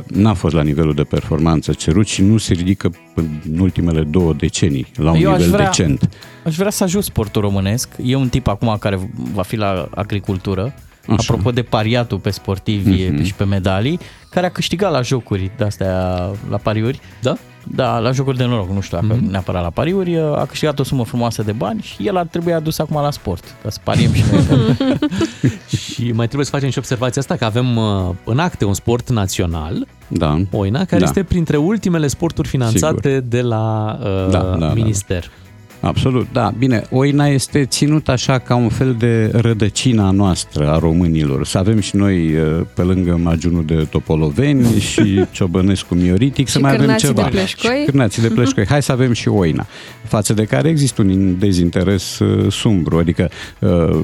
n-a 0.06 0.34
fost 0.34 0.54
la 0.54 0.62
nivelul 0.62 0.94
de 0.94 1.02
performanță 1.02 1.72
cerut 1.72 2.06
și 2.06 2.22
nu 2.22 2.36
se 2.36 2.52
ridică 2.52 2.90
în 3.14 3.58
ultimele 3.58 4.02
două 4.02 4.32
decenii 4.32 4.86
la 4.94 5.10
un 5.10 5.16
Eu 5.16 5.30
nivel 5.30 5.42
aș 5.42 5.46
vrea, 5.46 5.66
decent. 5.66 6.10
Aș 6.44 6.56
vrea 6.56 6.70
să 6.70 6.84
ajut 6.84 7.04
sportul 7.04 7.42
românesc. 7.42 7.88
E 8.02 8.14
un 8.14 8.28
tip 8.28 8.46
acum 8.46 8.76
care 8.80 9.10
va 9.32 9.42
fi 9.42 9.56
la 9.56 9.88
agricultură, 9.94 10.74
Așa. 11.06 11.16
apropo 11.16 11.50
de 11.50 11.62
pariatul 11.62 12.18
pe 12.18 12.30
sportivi 12.30 13.08
mm-hmm. 13.08 13.24
și 13.24 13.34
pe 13.34 13.44
medalii, 13.44 13.98
care 14.30 14.46
a 14.46 14.50
câștigat 14.50 14.90
la 14.92 15.00
jocuri 15.00 15.50
de-astea, 15.56 16.30
la 16.50 16.56
pariuri. 16.56 17.00
Da? 17.22 17.36
Da, 17.66 17.98
la 17.98 18.10
jocuri 18.10 18.36
de 18.36 18.44
noroc, 18.44 18.70
nu 18.70 18.80
știu 18.80 18.98
dacă 19.00 19.18
mm-hmm. 19.18 19.30
neapărat 19.30 19.62
la 19.62 19.70
pariuri, 19.70 20.18
a 20.18 20.46
câștigat 20.46 20.78
o 20.78 20.82
sumă 20.82 21.04
frumoasă 21.04 21.42
de 21.42 21.52
bani 21.52 21.80
și 21.80 22.06
el 22.06 22.16
ar 22.16 22.26
trebui 22.26 22.52
adus 22.52 22.78
acum 22.78 23.00
la 23.00 23.10
sport, 23.10 23.44
ca 23.62 23.70
să 23.70 23.78
pariem 23.82 24.12
și 24.12 24.22
noi. 24.30 24.76
și 25.92 26.12
mai 26.12 26.24
trebuie 26.24 26.44
să 26.44 26.50
facem 26.50 26.70
și 26.70 26.78
observația 26.78 27.20
asta, 27.20 27.36
că 27.36 27.44
avem 27.44 27.76
uh, 27.76 28.10
în 28.24 28.38
acte 28.38 28.64
un 28.64 28.74
sport 28.74 29.10
național, 29.10 29.86
da. 30.08 30.40
Oina, 30.50 30.84
care 30.84 31.00
da. 31.00 31.06
este 31.06 31.22
printre 31.22 31.56
ultimele 31.56 32.06
sporturi 32.06 32.48
finanțate 32.48 33.08
Sigur. 33.08 33.28
de 33.28 33.40
la 33.40 33.98
uh, 34.00 34.30
da, 34.30 34.38
da, 34.38 34.56
da. 34.56 34.72
minister. 34.72 35.20
Da. 35.20 35.43
Absolut, 35.84 36.26
da. 36.32 36.52
Bine, 36.58 36.82
Oina 36.90 37.26
este 37.26 37.64
ținut 37.64 38.08
așa 38.08 38.38
ca 38.38 38.54
un 38.54 38.68
fel 38.68 38.94
de 38.98 39.30
rădăcina 39.32 40.10
noastră 40.10 40.70
a 40.70 40.78
românilor. 40.78 41.46
Să 41.46 41.58
avem 41.58 41.80
și 41.80 41.96
noi, 41.96 42.34
uh, 42.34 42.60
pe 42.74 42.82
lângă 42.82 43.16
Magiunul 43.22 43.64
de 43.64 43.74
Topoloveni 43.90 44.80
și 44.90 45.24
Ciobănescu 45.30 45.94
Mioritic, 45.94 46.48
să 46.48 46.58
mai 46.58 46.74
avem 46.74 46.96
ceva. 46.96 47.22
De 47.22 47.28
pleșcoi. 47.28 47.78
Și 47.78 47.84
cârnații 47.84 48.22
de 48.22 48.28
pleșcoi. 48.28 48.66
Hai 48.66 48.82
să 48.82 48.92
avem 48.92 49.12
și 49.12 49.28
Oina. 49.28 49.66
Față 50.04 50.32
de 50.32 50.44
care 50.44 50.68
există 50.68 51.02
un 51.02 51.38
dezinteres 51.38 52.18
uh, 52.18 52.52
sumbru, 52.52 52.98
adică 52.98 53.30
uh, 53.58 54.00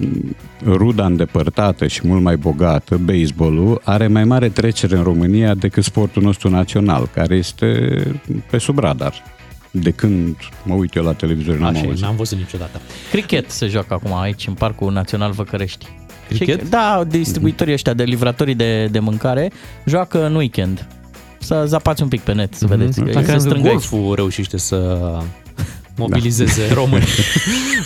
ruda 0.64 1.04
îndepărtată 1.04 1.86
și 1.86 2.00
mult 2.04 2.22
mai 2.22 2.36
bogată, 2.36 3.00
baseballul, 3.04 3.80
are 3.84 4.06
mai 4.06 4.24
mare 4.24 4.48
trecere 4.48 4.96
în 4.96 5.02
România 5.02 5.54
decât 5.54 5.84
sportul 5.84 6.22
nostru 6.22 6.50
național, 6.50 7.08
care 7.14 7.34
este 7.34 7.66
pe 8.50 8.58
sub 8.58 8.78
radar 8.78 9.38
de 9.70 9.90
când 9.90 10.36
mă 10.62 10.74
uit 10.74 10.94
eu 10.94 11.02
la 11.02 11.12
televizor, 11.12 11.56
n-am 11.56 11.74
Așa, 11.74 11.84
auzit. 11.84 12.02
n-am 12.02 12.16
văzut 12.16 12.38
niciodată. 12.38 12.80
Cricket 13.10 13.50
se 13.50 13.66
joacă 13.66 13.94
acum 13.94 14.14
aici, 14.14 14.46
în 14.46 14.54
Parcul 14.54 14.92
Național 14.92 15.32
Văcărești. 15.32 15.86
Cricket? 16.28 16.60
Și, 16.60 16.68
da, 16.68 17.04
distribuitorii 17.08 17.72
ăștia 17.72 17.94
de 17.94 18.02
livratorii 18.02 18.54
de, 18.54 18.86
de 18.86 18.98
mâncare 18.98 19.52
joacă 19.84 20.26
în 20.26 20.34
weekend. 20.34 20.86
Să 21.38 21.64
zapați 21.66 22.02
un 22.02 22.08
pic 22.08 22.20
pe 22.20 22.32
net, 22.32 22.54
să 22.54 22.64
mm-hmm. 22.64 22.68
vedeți. 22.68 23.00
Dacă 23.00 23.58
golful 23.62 24.14
reușește 24.14 24.56
să 24.56 25.08
mobilizeze 25.96 26.68
da. 26.68 26.74
români. 26.80 27.04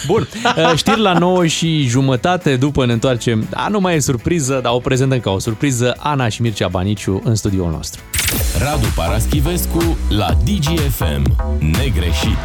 Bun, 0.06 0.28
uh, 0.44 0.76
știri 0.76 1.00
la 1.00 1.18
9 1.18 1.46
și 1.46 1.86
jumătate, 1.86 2.56
după 2.56 2.86
ne 2.86 2.92
întoarcem. 2.92 3.46
Da, 3.50 3.68
nu 3.70 3.80
mai 3.80 3.94
e 3.94 4.00
surpriză, 4.00 4.60
dar 4.62 4.72
o 4.72 4.78
prezentăm 4.78 5.20
ca 5.20 5.30
o 5.30 5.38
surpriză. 5.38 5.94
Ana 5.98 6.28
și 6.28 6.42
Mircea 6.42 6.68
Baniciu 6.68 7.20
în 7.24 7.34
studioul 7.34 7.70
nostru. 7.70 8.02
Radu 8.58 8.86
Paraschivescu 8.94 9.96
la 10.08 10.28
DGFM. 10.44 11.36
Negreșit. 11.58 12.38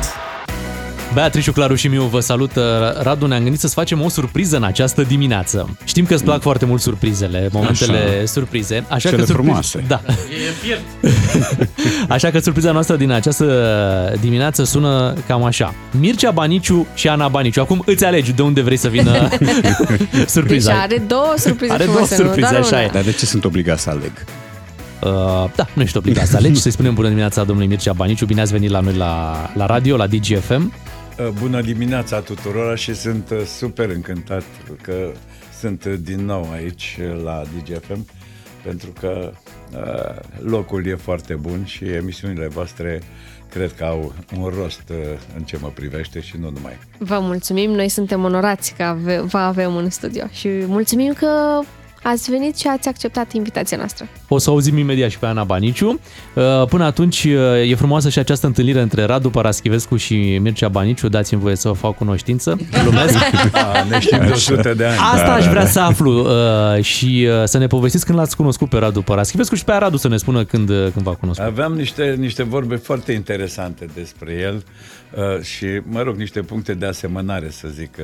Beatrice, 1.13 1.51
Claru 1.51 1.75
și 1.75 1.87
Miu 1.87 2.03
vă 2.03 2.19
salută. 2.19 2.95
Radu, 3.01 3.25
ne-am 3.27 3.41
gândit 3.41 3.59
să-ți 3.59 3.73
facem 3.73 4.01
o 4.01 4.09
surpriză 4.09 4.55
în 4.55 4.63
această 4.63 5.01
dimineață. 5.01 5.77
Știm 5.83 6.05
că 6.05 6.13
îți 6.13 6.23
plac 6.23 6.41
foarte 6.41 6.65
mult 6.65 6.81
surprizele, 6.81 7.49
momentele 7.51 7.97
așa. 7.97 8.25
surprize. 8.25 8.83
Așa 8.87 9.09
Cele 9.09 9.21
că 9.21 9.25
surpriz... 9.25 9.45
frumoase. 9.45 9.83
Da. 9.87 10.01
E 10.69 10.77
așa 12.13 12.29
că 12.29 12.39
surpriza 12.39 12.71
noastră 12.71 12.95
din 12.95 13.11
această 13.11 14.15
dimineață 14.19 14.63
sună 14.63 15.13
cam 15.27 15.43
așa. 15.43 15.73
Mircea 15.99 16.31
Baniciu 16.31 16.87
și 16.95 17.07
Ana 17.07 17.27
Baniciu. 17.27 17.61
Acum 17.61 17.83
îți 17.85 18.05
alegi 18.05 18.31
de 18.31 18.41
unde 18.41 18.61
vrei 18.61 18.77
să 18.77 18.87
vină 18.87 19.27
surpriza. 20.27 20.71
Deci 20.71 20.81
are 20.81 21.03
două 21.07 21.33
surprize 21.37 21.73
Are 21.73 21.85
două 21.85 22.05
surprize, 22.05 22.51
nu? 22.51 22.57
așa 22.57 22.83
e. 22.83 22.89
Dar 22.93 23.01
de 23.01 23.11
ce 23.11 23.25
sunt 23.25 23.45
obligat 23.45 23.79
să 23.79 23.89
aleg? 23.89 24.11
Uh, 25.03 25.51
da, 25.55 25.67
nu 25.73 25.81
ești 25.81 25.97
obligat 25.97 26.27
să 26.27 26.37
alegi. 26.37 26.59
Să-i 26.59 26.71
spunem 26.71 26.93
bună 26.93 27.07
dimineața 27.07 27.43
domnului 27.43 27.67
Mircea 27.67 27.93
Baniciu. 27.93 28.25
Bine 28.25 28.41
ați 28.41 28.51
venit 28.51 28.69
la 28.69 28.79
noi 28.79 28.93
la, 28.93 29.35
la 29.53 29.65
radio, 29.65 29.97
la 29.97 30.07
DGFM. 30.07 30.73
Uh, 31.19 31.27
bună 31.39 31.61
dimineața 31.61 32.19
tuturor 32.19 32.77
și 32.77 32.95
sunt 32.95 33.29
uh, 33.29 33.41
super 33.45 33.89
încântat 33.89 34.43
că 34.81 35.11
sunt 35.59 35.85
din 35.85 36.25
nou 36.25 36.49
aici 36.51 36.97
la 37.23 37.43
DGFM 37.57 38.05
pentru 38.63 38.93
că 38.99 39.31
locul 40.39 40.87
e 40.87 40.95
foarte 40.95 41.33
bun 41.33 41.65
și 41.65 41.85
emisiunile 41.85 42.47
voastre 42.47 43.01
cred 43.49 43.73
că 43.73 43.83
au 43.83 44.13
un 44.37 44.51
rost 44.57 44.83
în 45.35 45.43
ce 45.43 45.57
mă 45.61 45.71
privește 45.73 46.19
și 46.19 46.37
nu 46.39 46.49
numai. 46.49 46.77
Vă 46.97 47.19
mulțumim, 47.21 47.71
noi 47.71 47.89
suntem 47.89 48.23
onorați 48.23 48.73
că 48.77 48.95
vă 49.25 49.37
avem 49.37 49.75
în 49.75 49.89
studio 49.89 50.23
și 50.31 50.47
mulțumim 50.47 51.13
că 51.13 51.59
ați 52.03 52.31
venit 52.31 52.57
și 52.57 52.67
ați 52.67 52.87
acceptat 52.87 53.33
invitația 53.33 53.77
noastră. 53.77 54.07
O 54.27 54.37
să 54.37 54.49
auzim 54.49 54.77
imediat 54.77 55.09
și 55.09 55.19
pe 55.19 55.25
Ana 55.25 55.43
Baniciu. 55.43 55.99
Uh, 56.33 56.67
până 56.67 56.83
atunci 56.83 57.23
uh, 57.23 57.69
e 57.69 57.75
frumoasă 57.75 58.09
și 58.09 58.19
această 58.19 58.47
întâlnire 58.47 58.81
între 58.81 59.03
Radu 59.03 59.29
Paraschivescu 59.29 59.97
și 59.97 60.37
Mircea 60.41 60.67
Baniciu. 60.67 61.09
Dați-mi 61.09 61.41
voie 61.41 61.55
să 61.55 61.69
o 61.69 61.73
fac 61.73 61.95
cunoștință. 61.95 62.57
Glumesc. 62.83 63.17
Da, 63.51 63.83
ne 63.89 63.99
știm 63.99 64.19
de 64.19 64.31
100 64.31 64.73
de 64.73 64.85
ani. 64.85 64.97
Asta 65.13 65.25
da, 65.25 65.33
aș 65.33 65.45
vrea 65.45 65.61
da. 65.61 65.67
să 65.67 65.79
aflu 65.79 66.19
uh, 66.19 66.83
și 66.83 67.27
să 67.43 67.57
ne 67.57 67.67
povestiți 67.67 68.05
când 68.05 68.17
l-ați 68.17 68.35
cunoscut 68.35 68.69
pe 68.69 68.77
Radu 68.77 69.01
Paraschivescu 69.01 69.55
și 69.55 69.63
pe 69.63 69.73
Radu 69.73 69.97
să 69.97 70.07
ne 70.07 70.17
spună 70.17 70.43
când, 70.43 70.67
când 70.67 71.05
v-a 71.05 71.13
cunoscut. 71.13 71.45
Aveam 71.45 71.73
niște, 71.73 72.15
niște 72.17 72.43
vorbe 72.43 72.75
foarte 72.75 73.11
interesante 73.11 73.85
despre 73.93 74.33
el 74.41 74.63
și, 75.41 75.65
mă 75.83 76.01
rog, 76.01 76.15
niște 76.15 76.41
puncte 76.41 76.73
de 76.73 76.85
asemănare, 76.85 77.49
să 77.49 77.67
zic. 77.67 77.95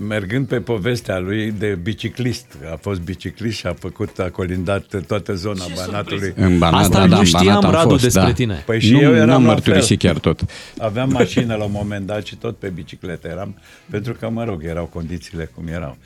Mergând 0.00 0.46
pe 0.46 0.60
povestea 0.60 1.18
lui 1.18 1.52
de 1.58 1.78
biciclist. 1.82 2.46
A 2.72 2.76
fost 2.80 3.00
biciclist 3.00 3.56
și 3.56 3.66
a 3.66 3.72
făcut, 3.72 4.18
a 4.18 4.30
colindat 4.30 5.02
toată 5.06 5.34
zona 5.34 5.64
Ce 5.64 5.72
Banatului. 5.86 6.32
În 6.36 6.58
Banat, 6.58 6.80
Asta 6.80 6.98
da, 6.98 7.04
nu 7.04 7.16
da, 7.16 7.24
știam, 7.24 7.60
Banat 7.60 7.72
Radu, 7.72 7.88
fost, 7.88 8.02
despre 8.02 8.22
da. 8.22 8.32
tine. 8.32 8.62
Păi 8.66 8.80
și 8.80 8.92
nu, 8.92 9.00
eu 9.00 9.14
eram 9.14 9.42
mărturisit 9.42 9.98
chiar 9.98 10.18
tot. 10.18 10.40
Aveam 10.78 11.10
mașină 11.10 11.54
la 11.54 11.64
un 11.64 11.72
moment 11.72 12.06
dat 12.06 12.24
și 12.26 12.36
tot 12.36 12.56
pe 12.56 12.68
bicicletă 12.68 13.28
eram, 13.28 13.54
pentru 13.90 14.12
că, 14.12 14.28
mă 14.30 14.44
rog, 14.44 14.64
erau 14.64 14.84
condițiile 14.84 15.50
cum 15.54 15.66
erau. 15.66 15.96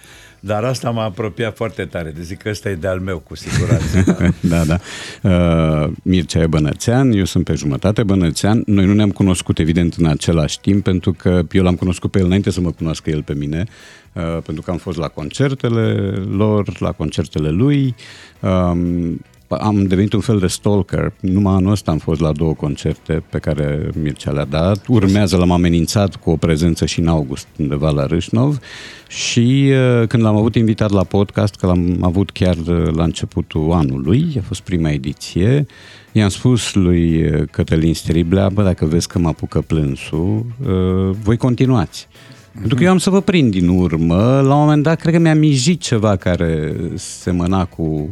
Dar 0.47 0.65
asta 0.65 0.91
m-a 0.91 1.05
apropiat 1.05 1.57
foarte 1.57 1.85
tare. 1.85 2.11
De 2.11 2.23
zic 2.23 2.43
că 2.43 2.49
ăsta 2.49 2.69
e 2.69 2.75
de-al 2.75 3.01
meu, 3.01 3.19
cu 3.19 3.37
siguranță. 3.37 4.17
da, 4.53 4.65
da. 4.65 4.79
Uh, 5.23 5.93
Mircea 6.03 6.41
e 6.41 6.47
bănățean, 6.47 7.13
eu 7.13 7.25
sunt 7.25 7.45
pe 7.45 7.55
jumătate 7.55 8.03
bănățean. 8.03 8.63
Noi 8.67 8.85
nu 8.85 8.93
ne-am 8.93 9.11
cunoscut, 9.11 9.59
evident, 9.59 9.95
în 9.95 10.07
același 10.07 10.61
timp, 10.61 10.83
pentru 10.83 11.13
că 11.13 11.43
eu 11.51 11.63
l-am 11.63 11.75
cunoscut 11.75 12.11
pe 12.11 12.19
el 12.19 12.25
înainte 12.25 12.51
să 12.51 12.61
mă 12.61 12.71
cunoască 12.71 13.11
el 13.11 13.23
pe 13.23 13.35
mine, 13.35 13.65
uh, 14.13 14.23
pentru 14.23 14.63
că 14.63 14.71
am 14.71 14.77
fost 14.77 14.99
la 14.99 15.09
concertele 15.09 15.93
lor, 16.31 16.81
la 16.81 16.93
concertele 16.93 17.49
lui. 17.49 17.95
Um, 18.41 19.21
am 19.61 19.87
devenit 19.87 20.13
un 20.13 20.21
fel 20.21 20.39
de 20.39 20.47
stalker. 20.47 21.13
Numai 21.21 21.55
anul 21.55 21.71
ăsta 21.71 21.91
am 21.91 21.99
fost 21.99 22.21
la 22.21 22.33
două 22.33 22.55
concerte 22.55 23.23
pe 23.31 23.39
care 23.39 23.89
Mircea 24.03 24.31
le-a 24.31 24.45
dat. 24.45 24.87
Urmează, 24.89 25.37
l-am 25.37 25.51
amenințat 25.51 26.17
cu 26.17 26.31
o 26.31 26.37
prezență 26.37 26.87
și 26.87 27.01
în 27.01 27.09
august 27.09 27.47
undeva 27.59 27.91
la 27.91 28.07
Râșnov 28.07 28.59
și 29.09 29.71
uh, 29.71 30.07
când 30.09 30.23
l-am 30.23 30.37
avut 30.37 30.55
invitat 30.55 30.91
la 30.91 31.05
podcast, 31.05 31.55
că 31.55 31.67
l-am 31.67 31.97
avut 32.01 32.31
chiar 32.31 32.57
uh, 32.57 32.95
la 32.95 33.05
începutul 33.05 33.73
anului, 33.73 34.35
a 34.39 34.43
fost 34.47 34.61
prima 34.61 34.91
ediție, 34.91 35.67
i-am 36.13 36.29
spus 36.29 36.75
lui 36.75 37.23
uh, 37.23 37.43
Cătălin 37.51 37.95
Striblea, 37.95 38.49
bă, 38.49 38.63
dacă 38.63 38.85
vezi 38.85 39.09
că 39.09 39.19
mă 39.19 39.29
apucă 39.29 39.61
plânsul, 39.61 40.47
voi 41.23 41.37
continuați. 41.37 42.07
Mm-hmm. 42.07 42.59
Pentru 42.59 42.77
că 42.77 42.83
eu 42.83 42.91
am 42.91 42.99
să 42.99 43.11
vă 43.11 43.21
prind 43.21 43.51
din 43.51 43.69
urmă. 43.69 44.41
La 44.47 44.55
un 44.55 44.61
moment 44.61 44.83
dat, 44.83 45.01
cred 45.01 45.13
că 45.13 45.19
mi-a 45.19 45.35
mijit 45.35 45.81
ceva 45.81 46.17
care 46.17 46.77
semăna 46.95 47.65
cu 47.65 47.85
cu 47.85 48.09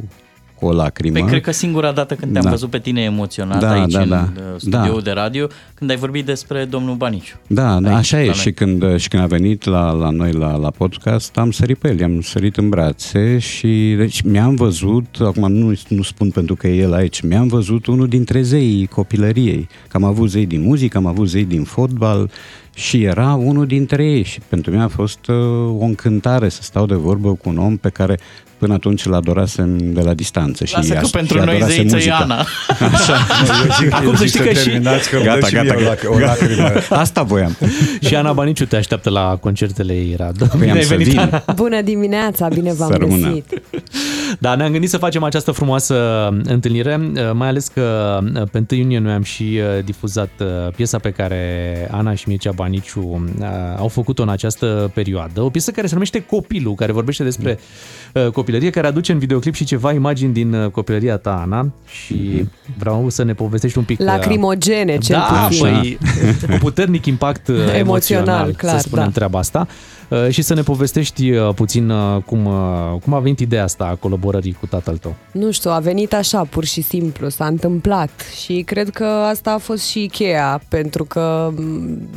o 0.67 0.73
lacrimă. 0.73 1.19
Păi 1.19 1.29
cred 1.29 1.41
că 1.41 1.51
singura 1.51 1.93
dată 1.93 2.15
când 2.15 2.33
te-am 2.33 2.45
da. 2.45 2.51
văzut 2.51 2.71
pe 2.71 2.79
tine 2.79 3.03
emoționat 3.03 3.61
da, 3.61 3.71
aici 3.71 3.93
da, 3.93 4.05
da. 4.05 4.19
în 4.19 4.29
uh, 4.37 4.61
studioul 4.61 5.03
da. 5.03 5.11
de 5.11 5.11
radio, 5.11 5.47
când 5.75 5.91
ai 5.91 5.97
vorbit 5.97 6.25
despre 6.25 6.65
domnul 6.65 6.95
Baniciu. 6.95 7.37
Da, 7.47 7.81
da 7.81 7.97
așa 7.97 8.23
e. 8.23 8.33
Și 8.33 8.53
când, 8.53 8.97
și 8.97 9.09
când 9.09 9.23
a 9.23 9.27
venit 9.27 9.65
la, 9.65 9.91
la 9.91 10.11
noi 10.11 10.33
la, 10.33 10.57
la 10.57 10.71
podcast, 10.71 11.37
am 11.37 11.51
sărit 11.51 11.79
pe 11.79 11.89
el, 11.89 12.05
am 12.05 12.21
sărit 12.21 12.57
în 12.57 12.69
brațe 12.69 13.39
și 13.39 13.95
deci 13.97 14.21
mi-am 14.21 14.55
văzut, 14.55 15.17
acum 15.21 15.53
nu, 15.53 15.73
nu 15.89 16.03
spun 16.03 16.31
pentru 16.31 16.55
că 16.55 16.67
e 16.69 16.77
el 16.77 16.93
aici, 16.93 17.21
mi-am 17.21 17.47
văzut 17.47 17.87
unul 17.87 18.09
dintre 18.09 18.43
zeii 18.43 18.87
copilăriei. 18.87 19.69
Că 19.89 19.97
am 19.97 20.05
avut 20.05 20.31
zei 20.31 20.47
din 20.47 20.63
muzică, 20.63 20.97
am 20.97 21.07
avut 21.07 21.29
zei 21.29 21.45
din 21.45 21.63
fotbal, 21.63 22.31
și 22.75 23.03
era 23.03 23.35
unul 23.35 23.67
dintre 23.67 24.05
ei 24.05 24.23
și 24.23 24.41
pentru 24.49 24.71
mine 24.71 24.83
a 24.83 24.89
fost 24.89 25.27
uh, 25.27 25.37
o 25.79 25.85
încântare 25.85 26.49
să 26.49 26.63
stau 26.63 26.87
de 26.87 26.95
vorbă 26.95 27.35
cu 27.35 27.49
un 27.49 27.59
om 27.59 27.77
pe 27.77 27.89
care 27.89 28.19
Până 28.63 28.75
atunci 28.75 29.07
îl 29.07 29.15
adorasem 29.15 29.93
de 29.93 30.01
la 30.01 30.15
distanță. 30.15 30.65
Lasă 30.73 30.95
și 30.95 31.01
că 31.01 31.07
pentru 31.07 31.39
și 31.39 31.45
noi 31.45 31.63
zeiță 31.67 31.97
e 31.97 32.13
Ana. 32.13 32.47
Așa. 32.69 33.17
Eu 33.65 33.75
zic, 33.81 33.93
Acum 33.95 34.17
să 34.17 34.25
știi 34.25 34.41
că 34.41 34.53
și... 34.53 34.71
Că 35.11 35.19
gata, 35.23 35.49
gata, 35.51 35.75
gata, 35.75 36.11
o 36.11 36.19
lacrimă. 36.19 36.73
Asta 37.05 37.23
voiam. 37.23 37.57
și 38.07 38.15
Ana 38.15 38.33
Baniciu 38.33 38.65
te 38.65 38.77
așteaptă 38.77 39.11
la 39.11 39.37
concertele 39.41 39.93
ei, 39.93 40.15
Radu. 40.17 40.45
Păi 40.47 40.59
bine 40.61 40.83
să 40.83 40.95
vin. 40.95 41.43
Bună 41.55 41.81
dimineața, 41.81 42.49
bine 42.49 42.73
v-am 42.73 42.97
găsit. 42.99 43.63
Da, 44.41 44.55
ne-am 44.55 44.71
gândit 44.71 44.91
să 44.91 44.99
facem 44.99 45.23
această 45.23 45.51
frumoasă 45.51 46.29
întâlnire, 46.45 46.97
mai 47.33 47.49
ales 47.49 47.69
că 47.69 48.19
pe 48.51 48.65
1 48.71 48.81
iunie 48.81 48.99
noi 48.99 49.13
am 49.13 49.23
și 49.23 49.43
uh, 49.43 49.85
difuzat 49.85 50.31
uh, 50.41 50.73
piesa 50.77 50.99
pe 50.99 51.11
care 51.11 51.89
Ana 51.91 52.15
și 52.15 52.29
Mircea 52.29 52.53
Baniciu 52.53 53.23
uh, 53.41 53.47
au 53.77 53.89
făcut-o 53.89 54.23
în 54.23 54.29
această 54.29 54.91
perioadă. 54.95 55.41
O 55.41 55.51
piesă 55.51 55.71
care 55.71 55.87
se 55.87 55.93
numește 55.93 56.25
Copilul, 56.25 56.75
care 56.75 56.93
vorbește 56.93 57.23
despre 57.23 57.59
copilul 58.13 58.43
copilărie, 58.43 58.71
care 58.71 58.87
aduce 58.87 59.13
în 59.13 59.19
videoclip 59.19 59.55
și 59.55 59.65
ceva 59.65 59.93
imagini 59.93 60.33
din 60.33 60.55
uh, 60.55 60.71
copilăria 60.71 61.17
ta, 61.17 61.41
Ana, 61.41 61.73
și 61.87 62.49
vreau 62.79 63.09
să 63.09 63.23
ne 63.23 63.35
povestești 63.35 63.79
un 63.79 63.85
pic... 63.85 64.01
Uh, 64.01 64.07
Lacrimogene, 64.07 64.99
cel 64.99 65.17
da, 65.17 65.47
puțin. 65.47 65.63
Păi, 65.63 65.99
un 66.51 66.59
puternic 66.59 67.07
impact 67.07 67.49
uh, 67.49 67.57
emoțional, 67.57 67.79
emoțional 67.79 68.53
clar, 68.53 68.79
să 68.79 68.87
spunem 68.87 69.05
da. 69.05 69.11
treaba 69.11 69.39
asta. 69.39 69.67
Și 70.31 70.43
să 70.43 70.55
ne 70.55 70.63
povestești 70.63 71.33
puțin 71.33 71.93
cum, 72.27 72.43
cum 73.05 73.15
a 73.15 73.19
venit 73.19 73.41
ideea 73.41 73.63
asta 73.63 73.85
a 73.85 73.95
colaborării 73.95 74.57
cu 74.61 74.67
tatăl 74.67 74.97
tău. 74.97 75.15
Nu 75.33 75.51
știu, 75.51 75.71
a 75.71 75.79
venit 75.79 76.15
așa, 76.15 76.45
pur 76.45 76.65
și 76.65 76.81
simplu, 76.81 77.29
s-a 77.29 77.47
întâmplat 77.47 78.11
și 78.45 78.63
cred 78.67 78.91
că 78.91 79.05
asta 79.05 79.53
a 79.53 79.59
fost 79.59 79.87
și 79.87 80.09
cheia, 80.13 80.63
pentru 80.69 81.05
că 81.05 81.53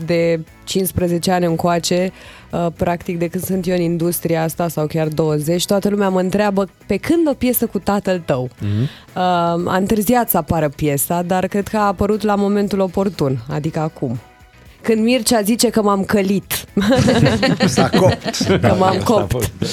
de 0.05 0.39
15 0.63 1.31
ani 1.31 1.45
încoace, 1.45 2.11
uh, 2.51 2.67
practic 2.75 3.19
de 3.19 3.27
când 3.27 3.43
sunt 3.43 3.67
eu 3.67 3.75
în 3.75 3.81
industria 3.81 4.43
asta 4.43 4.67
sau 4.67 4.87
chiar 4.87 5.07
20, 5.07 5.65
toată 5.65 5.89
lumea 5.89 6.09
mă 6.09 6.19
întreabă 6.19 6.69
pe 6.87 6.97
când 6.97 7.27
o 7.27 7.33
piesă 7.33 7.65
cu 7.65 7.79
tatăl 7.79 8.19
tău. 8.25 8.49
Mm-hmm. 8.49 9.13
A 9.13 9.75
întârziat 9.77 10.29
să 10.29 10.37
apară 10.37 10.69
piesa, 10.69 11.21
dar 11.21 11.47
cred 11.47 11.67
că 11.67 11.77
a 11.77 11.85
apărut 11.85 12.21
la 12.21 12.35
momentul 12.35 12.79
oportun, 12.79 13.43
adică 13.49 13.79
acum. 13.79 14.19
Când 14.85 15.03
Mircea 15.03 15.41
zice 15.41 15.69
că 15.69 15.81
m-am 15.81 16.03
călit. 16.03 16.65
S-a 17.75 17.89
copt. 17.89 18.35
Că 18.61 18.75
m-am 18.79 18.97
copt. 19.03 19.31
Da. 19.31 19.67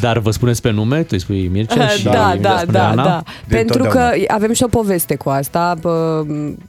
Dar 0.00 0.18
vă 0.18 0.30
spuneți 0.30 0.60
pe 0.60 0.70
nume? 0.70 1.00
Tu 1.00 1.08
îi 1.10 1.20
spui 1.20 1.48
Mircea 1.52 1.86
și 1.86 2.04
Da, 2.04 2.34
da, 2.40 2.62
da, 2.70 2.88
Ana? 2.88 3.04
da. 3.04 3.22
Pentru 3.48 3.82
că 3.82 4.10
avem 4.26 4.52
și 4.52 4.62
o 4.62 4.66
poveste 4.66 5.16
cu 5.16 5.28
asta. 5.28 5.74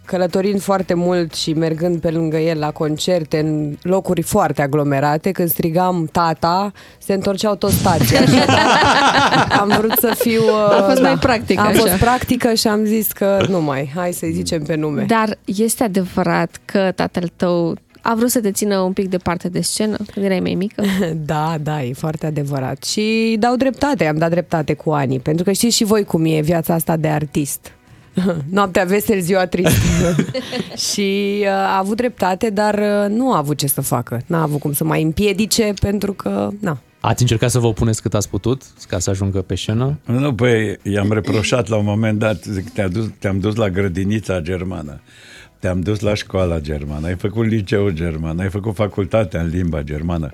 Călătorind 0.06 0.62
foarte 0.62 0.94
mult 0.94 1.34
și 1.34 1.54
mergând 1.54 2.02
pe 2.02 2.10
lângă 2.10 2.38
el 2.38 2.60
la 2.60 2.72
concerte 2.72 3.40
în 3.40 3.76
locuri 3.82 4.22
foarte 4.22 4.62
aglomerate, 4.62 5.32
când 5.32 5.50
strigam 5.50 6.10
tata, 6.12 6.72
se 6.98 7.14
întorceau 7.14 7.56
tot 7.56 7.72
stația. 7.72 8.20
am 9.62 9.74
vrut 9.78 9.98
să 10.00 10.16
fiu... 10.18 10.42
A 10.78 10.84
fost 10.84 11.02
da, 11.02 11.08
mai 11.08 11.18
practică. 11.18 11.62
Am 11.62 11.74
fost 11.74 11.94
practică 11.94 12.54
și 12.54 12.68
am 12.68 12.84
zis 12.86 13.12
că 13.12 13.46
nu 13.50 13.62
mai, 13.62 13.92
hai 13.96 14.12
să-i 14.12 14.32
zicem 14.32 14.64
pe 14.64 14.76
nume. 14.76 15.04
Dar 15.08 15.38
este 15.46 15.84
adevărat 15.84 16.60
că 16.66 16.92
tatăl 16.96 17.32
tău 17.36 17.73
a 18.06 18.16
vrut 18.16 18.30
să 18.30 18.40
te 18.40 18.52
țină 18.52 18.80
un 18.80 18.94
pic 18.94 19.10
departe 19.10 19.50
de 19.50 19.62
scenă 19.62 19.98
când 20.14 20.26
erai 20.26 20.40
mai 20.40 20.54
mică? 20.54 20.84
Da, 21.26 21.58
da, 21.62 21.84
e 21.84 21.94
foarte 21.94 22.26
adevărat. 22.26 22.84
Și 22.84 23.36
dau 23.40 23.56
dreptate, 23.56 24.06
am 24.06 24.18
dat 24.18 24.30
dreptate 24.30 24.74
cu 24.74 24.92
ani, 24.92 25.20
pentru 25.20 25.44
că 25.44 25.52
știți 25.52 25.76
și 25.76 25.84
voi 25.84 26.04
cum 26.04 26.26
e 26.26 26.42
viața 26.42 26.74
asta 26.74 26.98
de 26.98 27.08
artist. 27.08 27.72
Noaptea 28.50 28.84
vesel, 28.84 29.20
ziua 29.20 29.46
trist. 29.46 29.78
și 30.92 31.38
uh, 31.42 31.48
a 31.48 31.78
avut 31.78 31.98
dreptate, 31.98 32.50
dar 32.50 32.74
uh, 32.74 33.16
nu 33.16 33.34
a 33.34 33.38
avut 33.38 33.58
ce 33.58 33.68
să 33.68 33.82
facă. 33.82 34.22
N-a 34.26 34.42
avut 34.42 34.60
cum 34.60 34.74
să 34.74 34.84
mai 34.84 35.02
împiedice, 35.02 35.74
pentru 35.80 36.14
că, 36.14 36.50
na, 36.60 36.78
Ați 37.00 37.22
încercat 37.22 37.50
să 37.50 37.60
vă 37.60 37.68
opuneți 37.68 38.02
cât 38.02 38.14
ați 38.14 38.30
putut 38.30 38.62
ca 38.88 39.00
să 39.00 39.10
ajungă 39.10 39.42
pe 39.42 39.56
scenă? 39.56 40.00
Nu, 40.06 40.34
păi, 40.34 40.78
i-am 40.84 41.12
reproșat 41.12 41.68
la 41.68 41.76
un 41.76 41.86
moment 41.86 42.20
dat, 42.20 42.44
zic, 42.44 42.70
te-am 42.70 42.90
dus, 42.90 43.06
te-am 43.20 43.40
dus 43.40 43.56
la 43.56 43.70
grădinița 43.70 44.40
germană. 44.40 45.00
Te-am 45.64 45.82
dus 45.82 46.00
la 46.00 46.14
școala 46.14 46.60
germană, 46.60 47.08
ai 47.08 47.16
făcut 47.16 47.46
liceu 47.46 47.90
german, 47.90 48.40
ai 48.40 48.50
făcut 48.50 48.76
facultatea 48.76 49.42
în 49.42 49.48
limba 49.48 49.82
germană 49.82 50.32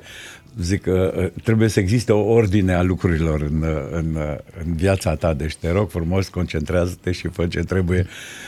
zic 0.61 0.81
că 0.81 1.13
uh, 1.17 1.41
trebuie 1.43 1.67
să 1.67 1.79
existe 1.79 2.11
o 2.11 2.19
ordine 2.19 2.73
a 2.73 2.81
lucrurilor 2.81 3.41
în, 3.41 3.61
uh, 3.61 3.69
în, 3.91 4.15
uh, 4.15 4.35
în 4.65 4.75
viața 4.75 5.15
ta, 5.15 5.33
deci 5.33 5.55
te 5.55 5.71
rog 5.71 5.89
frumos, 5.89 6.27
concentrează-te 6.27 7.11
și 7.11 7.27
fă 7.27 7.47
ce 7.47 7.59
trebuie 7.59 8.07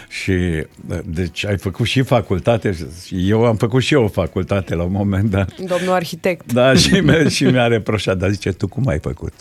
și 0.09 0.65
deci 1.05 1.45
ai 1.45 1.57
făcut 1.57 1.85
și 1.85 2.01
facultate 2.01 2.77
eu 3.09 3.45
am 3.45 3.55
făcut 3.55 3.81
și 3.81 3.93
eu 3.93 4.03
o 4.03 4.07
facultate 4.07 4.75
la 4.75 4.83
un 4.83 4.91
moment 4.91 5.29
dat. 5.29 5.55
Domnul 5.57 5.93
arhitect. 5.93 6.53
Da, 6.53 6.73
și, 6.73 6.93
mi- 6.93 7.29
și 7.29 7.43
mi-a 7.43 7.67
reproșat, 7.67 8.17
dar 8.17 8.29
zice, 8.29 8.51
tu 8.51 8.67
cum 8.67 8.87
ai 8.87 8.99
făcut? 8.99 9.33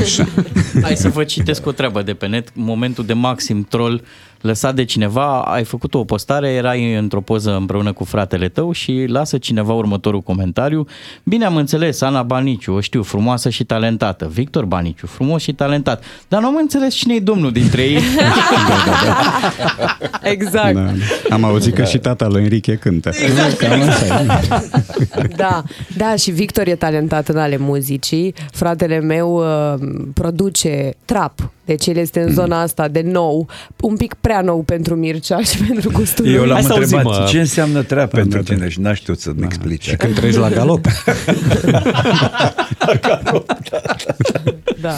Așa. 0.00 0.28
Hai 0.82 0.96
să 0.96 1.08
vă 1.08 1.24
citesc 1.24 1.66
o 1.66 1.72
treabă 1.72 2.02
de 2.02 2.14
pe 2.14 2.26
net, 2.26 2.48
momentul 2.54 3.04
de 3.04 3.12
maxim 3.12 3.62
troll 3.62 4.04
lăsat 4.42 4.74
de 4.74 4.84
cineva, 4.84 5.40
ai 5.40 5.64
făcut 5.64 5.94
o 5.94 6.04
postare, 6.04 6.48
erai 6.48 6.94
într-o 6.94 7.20
poză 7.20 7.56
împreună 7.56 7.92
cu 7.92 8.04
fratele 8.04 8.48
tău 8.48 8.72
și 8.72 9.04
lasă 9.08 9.38
cineva 9.38 9.72
următorul 9.72 10.20
comentariu. 10.20 10.86
Bine 11.22 11.44
am 11.44 11.56
înțeles, 11.56 12.00
Ana 12.00 12.22
Baniciu, 12.22 12.74
o 12.74 12.80
știu, 12.80 13.02
frumoasă 13.02 13.48
și 13.48 13.64
talentată. 13.64 14.30
Victor 14.32 14.64
Baniciu, 14.64 15.06
frumos 15.06 15.42
și 15.42 15.52
talentat. 15.52 16.04
Dar 16.28 16.40
nu 16.40 16.46
am 16.46 16.56
înțeles 16.56 16.94
cine 16.94 17.14
e 17.14 17.20
domnul 17.20 17.52
dintre 17.52 17.82
ei. 17.82 18.02
exact. 20.22 20.74
Da. 20.74 20.90
Am 21.30 21.44
auzit 21.44 21.74
că 21.74 21.84
și 21.84 21.98
tata 21.98 22.26
lui 22.26 22.42
Enrique 22.42 22.76
cântă. 22.76 23.10
Exact. 23.24 23.66
da, 25.36 25.62
da, 25.96 26.16
și 26.16 26.30
Victor 26.30 26.66
e 26.66 26.74
talentat 26.74 27.28
în 27.28 27.38
ale 27.38 27.56
muzicii. 27.56 28.34
Fratele 28.50 29.00
meu 29.00 29.34
uh, 29.34 29.74
produce 30.14 30.94
trap 31.04 31.50
deci 31.64 31.86
el 31.86 31.96
este 31.96 32.20
în 32.20 32.28
mm. 32.28 32.34
zona 32.34 32.60
asta 32.60 32.88
de 32.88 33.00
nou, 33.00 33.48
un 33.80 33.96
pic 33.96 34.14
prea 34.32 34.44
nou 34.44 34.62
pentru 34.62 34.94
Mircea 34.94 35.42
și 35.42 35.58
pentru 35.64 35.90
gustul 35.90 36.26
Eu 36.26 36.44
l-am 36.44 36.62
Hai 36.62 36.76
întrebat 36.78 37.04
auzim, 37.04 37.24
ce 37.26 37.38
înseamnă 37.38 37.82
treap 37.82 38.10
da, 38.10 38.20
pentru 38.20 38.42
da, 38.42 38.54
tine 38.54 38.68
și 38.68 38.80
n-aș 38.80 38.98
știut 38.98 39.20
să-mi 39.20 39.40
da. 39.40 39.44
explice. 39.46 39.90
Și 39.90 39.96
când 39.96 40.14
treci 40.14 40.34
la 40.34 40.48
galop. 40.48 40.86
la 42.78 42.94
galop, 43.00 43.46
da. 43.70 43.80
da. 44.80 44.94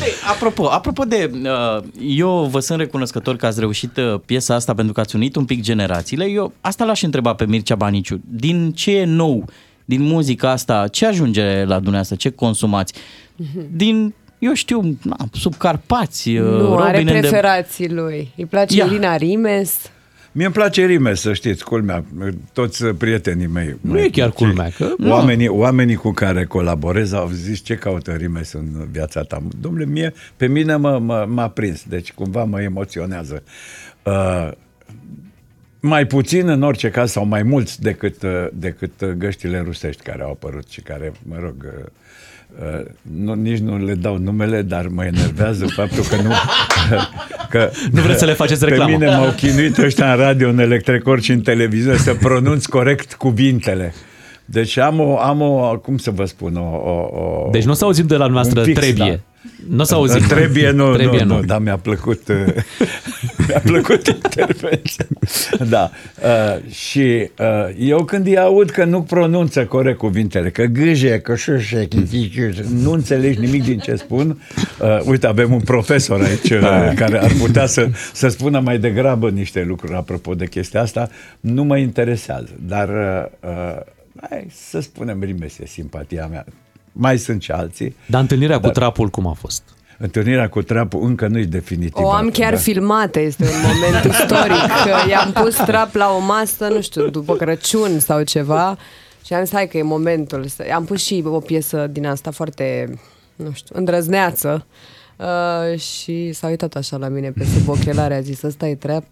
Hey, 0.00 0.12
apropo, 0.30 0.66
apropo 0.66 1.04
de, 1.04 1.30
uh, 1.42 1.84
eu 2.00 2.48
vă 2.50 2.60
sunt 2.60 2.78
recunoscător 2.78 3.36
că 3.36 3.46
ați 3.46 3.60
reușit 3.60 3.96
uh, 3.96 4.20
piesa 4.26 4.54
asta 4.54 4.74
pentru 4.74 4.92
că 4.92 5.00
ați 5.00 5.16
unit 5.16 5.36
un 5.36 5.44
pic 5.44 5.62
generațiile. 5.62 6.24
Eu 6.24 6.52
asta 6.60 6.84
l-aș 6.84 7.02
întreba 7.02 7.34
pe 7.34 7.46
Mircea 7.46 7.74
Baniciu. 7.74 8.20
Din 8.30 8.72
ce 8.72 8.96
e 8.96 9.04
nou 9.04 9.44
din 9.84 10.02
muzica 10.02 10.50
asta, 10.50 10.88
ce 10.88 11.06
ajunge 11.06 11.64
la 11.64 11.74
dumneavoastră, 11.74 12.16
ce 12.16 12.30
consumați? 12.30 12.94
Mhm. 13.36 13.66
Din 13.76 14.14
eu 14.44 14.54
știu, 14.54 14.98
na, 15.02 15.16
sub 15.32 15.56
Carpați, 15.56 16.32
nu, 16.32 16.68
Robin 16.68 16.84
are 16.84 17.04
preferații 17.04 17.88
de... 17.88 17.94
lui. 17.94 18.32
Îi 18.36 18.46
place 18.46 18.76
Ia. 18.76 18.84
Irina 18.84 19.16
Rimes. 19.16 19.90
Mie 20.32 20.44
îmi 20.44 20.54
place 20.54 20.86
Rimes, 20.86 21.20
să 21.20 21.32
știți, 21.32 21.64
culmea, 21.64 22.04
toți 22.52 22.84
prietenii 22.84 23.46
mei. 23.46 23.76
Nu 23.80 23.98
e 23.98 24.08
chiar 24.08 24.30
culmea, 24.30 24.70
că... 24.76 24.94
Oamenii, 25.08 25.48
oamenii 25.48 25.94
cu 25.94 26.10
care 26.10 26.44
colaborez 26.44 27.12
au 27.12 27.28
zis 27.28 27.60
ce 27.60 27.74
caută 27.74 28.12
Rimes 28.12 28.52
în 28.52 28.88
viața 28.90 29.22
ta. 29.22 29.42
Domnule, 29.60 29.84
mie, 29.84 30.12
pe 30.36 30.46
mine 30.46 30.76
mă, 30.76 30.98
mă, 30.98 31.26
m-a 31.28 31.48
prins, 31.48 31.84
deci 31.88 32.12
cumva 32.12 32.44
mă 32.44 32.62
emoționează. 32.62 33.42
Uh, 34.02 34.50
mai 35.80 36.06
puțin 36.06 36.48
în 36.48 36.62
orice 36.62 36.90
caz 36.90 37.10
sau 37.10 37.26
mai 37.26 37.42
mulți 37.42 37.80
decât, 37.80 38.22
uh, 38.22 38.46
decât 38.52 39.04
găștile 39.04 39.60
rusești 39.60 40.02
care 40.02 40.22
au 40.22 40.30
apărut 40.30 40.68
și 40.68 40.80
care, 40.80 41.12
mă 41.22 41.36
rog, 41.40 41.54
uh, 41.64 41.84
Uh, 41.84 42.33
nu, 43.02 43.34
nici 43.34 43.58
nu 43.58 43.84
le 43.84 43.94
dau 43.94 44.18
numele, 44.18 44.62
dar 44.62 44.86
mă 44.86 45.04
enervează 45.04 45.66
faptul 45.66 46.04
că 46.04 46.16
nu... 46.22 46.32
Că, 47.50 47.70
nu 47.90 48.00
vreți 48.00 48.18
să 48.18 48.24
le 48.24 48.32
faceți 48.32 48.64
reclamă. 48.64 48.90
Pe 48.90 48.96
mine 48.96 49.16
m-au 49.16 49.30
chinuit 49.30 49.78
ăștia 49.78 50.12
în 50.12 50.18
radio, 50.18 50.48
în 50.48 50.58
electricord 50.58 51.22
și 51.22 51.32
în 51.32 51.40
televiziune 51.40 51.96
să 51.96 52.14
pronunț 52.14 52.66
corect 52.66 53.14
cuvintele. 53.14 53.94
Deci 54.44 54.76
am 54.76 55.00
o, 55.00 55.18
am 55.18 55.40
o, 55.40 55.78
cum 55.78 55.98
să 55.98 56.10
vă 56.10 56.24
spun, 56.24 56.56
o... 56.56 56.60
o, 56.60 56.90
o 56.90 57.50
deci 57.50 57.64
nu 57.64 57.70
o 57.70 57.74
să 57.74 57.84
auzim 57.84 58.06
de 58.06 58.16
la 58.16 58.26
noastră 58.26 58.62
fix, 58.62 58.80
trebuie. 58.80 59.10
Da. 59.10 59.34
Nu 59.68 59.80
o 59.80 59.84
să 59.84 59.94
auzim. 59.94 60.22
Trebuie 60.28 60.70
nu, 60.70 60.94
trebuie 60.94 61.22
nu, 61.22 61.34
nu, 61.34 61.42
dar 61.42 61.60
mi-a 61.60 61.76
plăcut, 61.76 62.28
uh, 62.28 62.54
mi-a 63.48 63.60
plăcut 63.64 64.06
intervenția. 64.22 65.06
Da. 65.68 65.90
Uh, 66.22 66.72
și 66.72 67.30
uh, 67.38 67.74
eu 67.78 68.04
când 68.04 68.26
îi 68.26 68.38
aud 68.38 68.70
că 68.70 68.84
nu 68.84 69.02
pronunță 69.02 69.64
corect 69.64 69.98
cuvintele, 69.98 70.50
că 70.50 70.62
gâje, 70.64 71.20
că 71.20 71.34
șușe, 71.34 71.88
nu 72.82 72.92
înțelegi 72.92 73.40
nimic 73.40 73.64
din 73.64 73.78
ce 73.78 73.94
spun, 73.94 74.42
uh, 74.80 75.00
uite, 75.04 75.26
avem 75.26 75.52
un 75.52 75.60
profesor 75.60 76.20
aici 76.20 76.50
uh, 76.50 76.60
da. 76.60 76.92
care 76.94 77.22
ar 77.22 77.32
putea 77.38 77.66
să, 77.66 77.88
să 78.12 78.28
spună 78.28 78.60
mai 78.60 78.78
degrabă 78.78 79.30
niște 79.30 79.64
lucruri 79.68 79.94
apropo 79.94 80.34
de 80.34 80.46
chestia 80.46 80.80
asta, 80.80 81.08
nu 81.40 81.64
mă 81.64 81.76
interesează. 81.78 82.50
Dar 82.66 82.88
uh, 82.88 83.50
uh, 83.50 83.92
hai 84.30 84.46
să 84.50 84.80
spunem, 84.80 85.22
rimese 85.22 85.66
simpatia 85.66 86.26
mea 86.26 86.44
mai 86.96 87.18
sunt 87.18 87.42
și 87.42 87.50
alții. 87.50 87.96
Dar 88.06 88.20
întâlnirea 88.20 88.58
dar... 88.58 88.70
cu 88.70 88.78
trapul 88.78 89.08
cum 89.08 89.26
a 89.26 89.32
fost? 89.32 89.62
Întâlnirea 89.98 90.48
cu 90.48 90.62
trapul 90.62 91.04
încă 91.04 91.26
nu 91.26 91.38
e 91.38 91.44
definitivă. 91.44 92.06
O 92.06 92.10
am 92.10 92.30
chiar 92.30 92.52
da? 92.52 92.58
filmată, 92.58 93.20
este 93.20 93.44
un 93.44 93.60
moment 93.62 94.04
istoric. 94.14 94.66
Că 94.84 95.08
i-am 95.08 95.32
pus 95.32 95.56
trap 95.56 95.94
la 95.94 96.10
o 96.10 96.18
masă, 96.18 96.68
nu 96.68 96.80
știu, 96.80 97.08
după 97.08 97.36
Crăciun 97.36 97.98
sau 97.98 98.22
ceva 98.22 98.78
și 99.24 99.34
am 99.34 99.44
zis, 99.44 99.54
hai 99.54 99.68
că 99.68 99.76
e 99.76 99.82
momentul. 99.82 100.46
Am 100.74 100.84
pus 100.84 101.04
și 101.04 101.22
o 101.26 101.40
piesă 101.40 101.86
din 101.86 102.06
asta 102.06 102.30
foarte, 102.30 102.98
nu 103.36 103.52
știu, 103.52 103.74
îndrăzneață. 103.78 104.66
Uh, 105.16 105.78
și 105.78 106.32
s-a 106.32 106.48
uitat 106.48 106.74
așa 106.74 106.96
la 106.96 107.08
mine 107.08 107.30
pe 107.30 107.44
sub 107.44 107.68
ochelare, 107.76 108.14
a 108.14 108.20
zis, 108.20 108.42
ăsta 108.42 108.66
e 108.66 108.74
trap? 108.74 109.04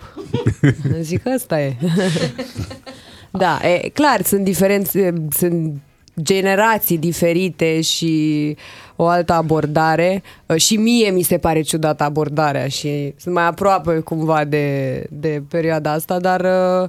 Zic, 1.01 1.22
ăsta 1.35 1.61
e. 1.61 1.77
da, 3.32 3.58
e 3.62 3.88
clar, 3.88 4.22
sunt 4.22 4.44
diferențe, 4.44 5.12
sunt 5.30 5.74
generații 6.22 6.98
diferite 6.98 7.80
și 7.80 8.56
o 8.96 9.06
altă 9.06 9.32
abordare. 9.32 10.22
Uh, 10.46 10.56
și 10.56 10.76
mie 10.76 11.10
mi 11.10 11.22
se 11.22 11.38
pare 11.38 11.60
ciudată 11.60 12.02
abordarea 12.04 12.68
și 12.68 13.14
sunt 13.16 13.34
mai 13.34 13.46
aproape 13.46 13.98
cumva 13.98 14.44
de, 14.44 15.06
de 15.10 15.42
perioada 15.48 15.92
asta, 15.92 16.18
dar 16.18 16.40
uh, 16.40 16.88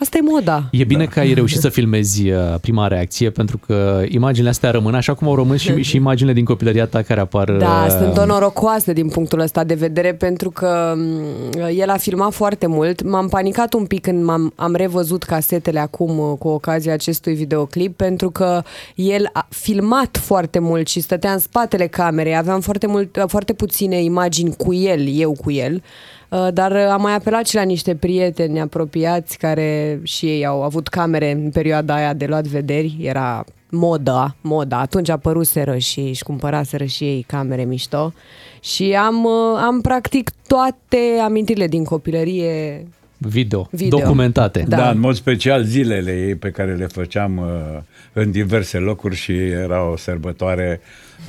Asta 0.00 0.18
e 0.18 0.20
moda. 0.20 0.68
E 0.70 0.84
bine 0.84 1.04
da. 1.04 1.10
că 1.10 1.20
ai 1.20 1.32
reușit 1.32 1.60
să 1.66 1.68
filmezi 1.68 2.30
uh, 2.30 2.38
prima 2.60 2.86
reacție, 2.86 3.30
pentru 3.30 3.58
că 3.66 4.02
imaginile 4.08 4.50
astea 4.50 4.70
rămân 4.70 4.94
așa 4.94 5.14
cum 5.14 5.28
au 5.28 5.34
rămas 5.34 5.58
și, 5.58 5.82
și 5.82 5.96
imaginile 5.96 6.34
din 6.34 6.44
copilăria 6.44 6.86
ta 6.86 7.02
care 7.02 7.20
apar. 7.20 7.50
Da, 7.50 7.84
uh... 7.86 7.96
sunt 7.98 8.16
onorocoase 8.16 8.92
din 8.92 9.08
punctul 9.08 9.40
ăsta 9.40 9.64
de 9.64 9.74
vedere, 9.74 10.14
pentru 10.14 10.50
că 10.50 10.92
mm, 10.96 11.68
el 11.76 11.90
a 11.90 11.96
filmat 11.96 12.32
foarte 12.32 12.66
mult. 12.66 13.02
M-am 13.02 13.28
panicat 13.28 13.72
un 13.72 13.84
pic 13.86 14.02
când 14.02 14.24
m-am, 14.24 14.52
am 14.56 14.74
revăzut 14.74 15.22
casetele 15.22 15.78
acum 15.78 16.18
uh, 16.18 16.38
cu 16.38 16.48
ocazia 16.48 16.92
acestui 16.92 17.34
videoclip, 17.34 17.96
pentru 17.96 18.30
că 18.30 18.62
el 18.94 19.28
a 19.32 19.46
filmat 19.48 20.18
foarte 20.18 20.58
mult 20.58 20.88
și 20.88 21.00
stătea 21.00 21.32
în 21.32 21.38
spatele 21.38 21.86
camerei. 21.86 22.36
Aveam 22.36 22.60
foarte, 22.60 22.86
mult, 22.86 23.24
foarte 23.26 23.52
puține 23.52 24.02
imagini 24.02 24.54
cu 24.56 24.74
el, 24.74 25.08
eu 25.08 25.32
cu 25.32 25.50
el. 25.50 25.82
Uh, 26.30 26.48
dar 26.52 26.72
am 26.72 27.00
mai 27.00 27.14
apelat 27.14 27.46
și 27.46 27.54
la 27.54 27.62
niște 27.62 27.94
prieteni 27.94 28.60
apropiați 28.60 29.38
care 29.38 30.00
și 30.02 30.26
ei 30.26 30.46
au 30.46 30.62
avut 30.62 30.88
camere 30.88 31.30
în 31.30 31.50
perioada 31.50 31.94
aia 31.94 32.12
de 32.12 32.26
luat 32.26 32.46
vederi, 32.46 32.96
era 33.00 33.44
moda, 33.70 34.36
moda. 34.40 34.78
Atunci 34.78 35.08
apăruseră 35.08 35.76
și 35.76 36.00
își 36.00 36.22
cumpăraseră 36.22 36.84
și 36.84 37.04
ei 37.04 37.24
camere 37.26 37.64
mișto 37.64 38.12
și 38.60 38.92
am, 38.92 39.24
uh, 39.24 39.60
am 39.64 39.80
practic 39.80 40.30
toate 40.46 40.98
amintirile 41.22 41.66
din 41.66 41.84
copilărie 41.84 42.84
Video, 43.22 43.68
video. 43.70 43.98
documentate. 43.98 44.64
Da. 44.68 44.76
da, 44.76 44.90
în 44.90 45.00
mod 45.00 45.14
special 45.14 45.62
zilele 45.62 46.26
ei 46.26 46.34
pe 46.34 46.50
care 46.50 46.74
le 46.74 46.86
făceam 46.86 47.36
uh, 47.36 47.80
în 48.12 48.30
diverse 48.30 48.78
locuri 48.78 49.14
și 49.14 49.32
era 49.36 49.90
o 49.90 49.96
sărbătoare 49.96 50.80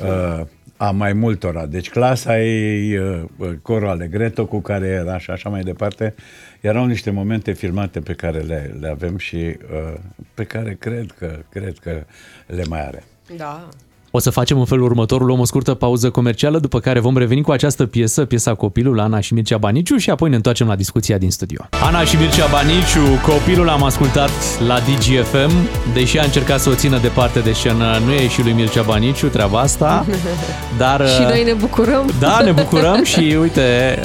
uh, 0.03 0.45
a 0.81 0.91
mai 0.91 1.13
multora. 1.13 1.65
Deci 1.65 1.89
clasa 1.89 2.41
ei, 2.41 2.97
uh, 2.97 3.23
uh, 3.37 3.53
corul 3.61 3.89
Alegreto 3.89 4.45
cu 4.45 4.59
care 4.59 4.87
era 4.87 5.17
și 5.17 5.31
așa 5.31 5.49
mai 5.49 5.61
departe, 5.61 6.15
erau 6.61 6.85
niște 6.85 7.11
momente 7.11 7.51
filmate 7.51 7.99
pe 7.99 8.13
care 8.13 8.39
le, 8.39 8.75
le 8.79 8.87
avem 8.87 9.17
și 9.17 9.35
uh, 9.35 9.99
pe 10.33 10.43
care 10.43 10.75
cred 10.79 11.11
că, 11.11 11.39
cred 11.49 11.77
că 11.77 12.03
le 12.45 12.63
mai 12.69 12.85
are. 12.85 13.03
Da. 13.37 13.67
O 14.13 14.19
să 14.19 14.29
facem 14.29 14.59
în 14.59 14.65
felul 14.65 14.83
următor, 14.83 15.21
luăm 15.21 15.39
o 15.39 15.45
scurtă 15.45 15.73
pauză 15.73 16.09
comercială, 16.09 16.59
după 16.59 16.79
care 16.79 16.99
vom 16.99 17.17
reveni 17.17 17.41
cu 17.41 17.51
această 17.51 17.85
piesă, 17.85 18.25
piesa 18.25 18.53
Copilul, 18.53 18.99
Ana 18.99 19.19
și 19.19 19.33
Mircea 19.33 19.57
Baniciu 19.57 19.97
și 19.97 20.09
apoi 20.09 20.29
ne 20.29 20.35
întoarcem 20.35 20.67
la 20.67 20.75
discuția 20.75 21.17
din 21.17 21.31
studio. 21.31 21.67
Ana 21.83 22.03
și 22.03 22.15
Mircea 22.15 22.47
Baniciu, 22.47 23.01
Copilul 23.25 23.69
am 23.69 23.83
ascultat 23.83 24.29
la 24.67 24.77
DGFM, 24.79 25.51
deși 25.93 26.19
a 26.19 26.23
încercat 26.23 26.59
să 26.59 26.69
o 26.69 26.75
țină 26.75 26.97
departe 26.97 27.39
de 27.39 27.51
scenă, 27.51 27.97
nu 28.05 28.11
e 28.11 28.27
și 28.27 28.41
lui 28.41 28.51
Mircea 28.51 28.81
Baniciu 28.81 29.27
treaba 29.27 29.59
asta, 29.59 30.05
dar... 30.77 31.07
și 31.07 31.21
noi 31.21 31.43
ne 31.43 31.53
bucurăm. 31.53 32.11
Da, 32.19 32.41
ne 32.43 32.51
bucurăm 32.61 33.03
și 33.03 33.37
uite... 33.39 33.99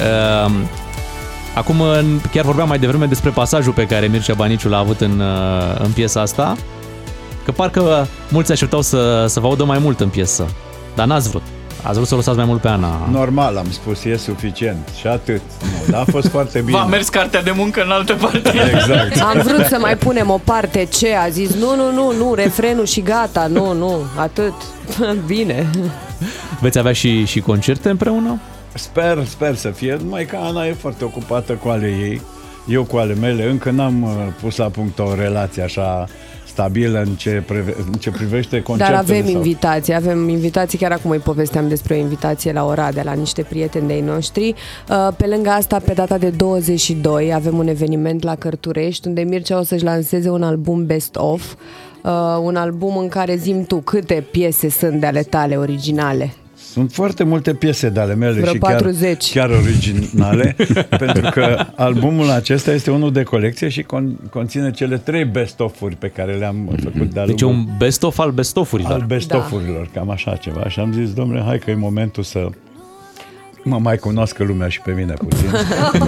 Uh, 0.45 0.51
Acum 1.55 1.81
chiar 2.31 2.45
vorbeam 2.45 2.67
mai 2.67 2.79
devreme 2.79 3.05
despre 3.05 3.29
pasajul 3.29 3.73
pe 3.73 3.85
care 3.85 4.07
Mircea 4.07 4.33
Baniciu 4.33 4.69
l-a 4.69 4.77
avut 4.77 5.01
în, 5.01 5.19
uh, 5.19 5.79
în 5.83 5.91
piesa 5.91 6.21
asta 6.21 6.55
Că 7.47 7.53
parcă 7.53 8.07
mulți 8.29 8.51
așteptau 8.51 8.81
să, 8.81 9.25
să 9.27 9.39
vă 9.39 9.47
audă 9.47 9.63
mai 9.63 9.77
mult 9.79 9.99
în 9.99 10.09
piesă, 10.09 10.47
dar 10.95 11.07
n-ați 11.07 11.29
vrut. 11.29 11.41
Ați 11.83 11.93
vrut 11.93 12.07
să 12.07 12.13
o 12.13 12.17
lăsați 12.17 12.37
mai 12.37 12.45
mult 12.45 12.61
pe 12.61 12.67
Ana. 12.67 13.07
Normal, 13.11 13.57
am 13.57 13.71
spus, 13.71 14.03
e 14.03 14.17
suficient 14.17 14.89
și 14.99 15.07
atât. 15.07 15.41
Nu, 15.61 15.91
dar 15.91 16.01
a 16.01 16.11
fost 16.11 16.27
foarte 16.27 16.59
bine. 16.65 16.77
V-a 16.77 16.85
mers 16.85 17.09
cartea 17.09 17.41
de 17.41 17.51
muncă 17.51 17.83
în 17.83 17.91
altă 17.91 18.13
parte. 18.13 18.51
Exact. 18.73 19.19
Am 19.21 19.41
vrut 19.41 19.65
să 19.65 19.77
mai 19.79 19.97
punem 19.97 20.29
o 20.29 20.39
parte 20.43 20.87
ce 20.97 21.15
a 21.15 21.29
zis, 21.29 21.55
nu, 21.55 21.75
nu, 21.75 21.91
nu, 21.91 22.17
nu, 22.17 22.33
refrenul 22.33 22.85
și 22.85 23.01
gata, 23.01 23.47
nu, 23.47 23.73
nu, 23.73 24.03
atât. 24.15 24.53
Bine. 25.27 25.69
Veți 26.59 26.77
avea 26.77 26.93
și, 26.93 27.25
și 27.25 27.39
concerte 27.39 27.89
împreună? 27.89 28.39
Sper, 28.73 29.25
sper 29.25 29.55
să 29.55 29.69
fie, 29.69 29.97
numai 30.03 30.25
că 30.25 30.37
Ana 30.41 30.65
e 30.65 30.73
foarte 30.73 31.03
ocupată 31.03 31.53
cu 31.53 31.69
ale 31.69 31.87
ei, 31.87 32.21
eu 32.67 32.83
cu 32.83 32.97
ale 32.97 33.13
mele, 33.13 33.49
încă 33.49 33.69
n-am 33.69 34.03
uh, 34.03 34.09
pus 34.41 34.55
la 34.55 34.65
punct 34.65 34.99
o 34.99 35.15
relație 35.15 35.63
așa 35.63 36.07
stabilă 36.57 36.99
în 36.99 37.13
ce, 37.15 37.43
prive, 37.45 37.75
în 37.85 37.93
ce 37.93 38.11
privește 38.11 38.61
concertele. 38.61 38.97
Dar 38.97 39.05
avem 39.09 39.25
sau... 39.25 39.35
invitații, 39.35 39.93
avem 39.93 40.29
invitații, 40.29 40.77
chiar 40.77 40.91
acum 40.91 41.11
îi 41.11 41.17
povesteam 41.17 41.67
despre 41.67 41.93
o 41.93 41.97
invitație 41.97 42.51
la 42.51 42.65
Oradea, 42.65 43.03
la 43.03 43.13
niște 43.13 43.41
prieteni 43.41 43.87
de-ai 43.87 44.01
noștri. 44.01 44.55
Uh, 44.89 45.07
pe 45.17 45.25
lângă 45.25 45.49
asta, 45.49 45.79
pe 45.79 45.93
data 45.93 46.17
de 46.17 46.29
22, 46.29 47.33
avem 47.33 47.57
un 47.57 47.67
eveniment 47.67 48.23
la 48.23 48.35
Cărturești, 48.35 49.07
unde 49.07 49.21
Mircea 49.21 49.59
o 49.59 49.63
să-și 49.63 49.83
lanseze 49.83 50.29
un 50.29 50.43
album 50.43 50.85
Best 50.85 51.15
Of, 51.15 51.53
uh, 52.03 52.11
un 52.41 52.55
album 52.55 52.97
în 52.97 53.07
care 53.07 53.35
zim 53.35 53.65
tu 53.65 53.77
câte 53.77 54.27
piese 54.31 54.69
sunt 54.69 54.99
de 54.99 55.05
ale 55.05 55.21
tale 55.21 55.55
originale. 55.55 56.33
Sunt 56.77 56.91
foarte 56.91 57.23
multe 57.23 57.53
piese 57.53 57.89
de 57.89 57.99
ale 57.99 58.15
mele 58.15 58.39
Vreo 58.39 58.53
și 58.53 58.57
40. 58.57 59.31
chiar, 59.31 59.47
chiar 59.49 59.57
originale, 59.59 60.55
pentru 61.03 61.29
că 61.31 61.65
albumul 61.75 62.29
acesta 62.29 62.73
este 62.73 62.91
unul 62.91 63.11
de 63.11 63.23
colecție 63.23 63.69
și 63.69 63.81
con- 63.83 64.29
conține 64.29 64.71
cele 64.71 64.97
trei 64.97 65.25
best-of-uri 65.25 65.95
pe 65.95 66.07
care 66.07 66.33
le-am 66.33 66.77
făcut 66.83 67.13
de 67.13 67.23
Deci 67.25 67.41
e 67.41 67.45
un 67.45 67.65
best-of 67.77 68.19
al 68.19 68.31
best-of-urilor. 68.31 68.91
al 68.91 69.03
best-of-urilor, 69.07 69.89
cam 69.93 70.09
așa 70.09 70.35
ceva. 70.35 70.69
Și 70.69 70.79
am 70.79 70.93
zis, 70.93 71.13
domnule, 71.13 71.41
hai 71.41 71.59
că 71.59 71.71
e 71.71 71.75
momentul 71.75 72.23
să 72.23 72.49
mă 73.67 73.77
mai 73.81 73.97
cunoască 73.97 74.43
lumea 74.43 74.67
și 74.67 74.81
pe 74.81 74.91
mine 74.91 75.13
puțin. 75.13 75.49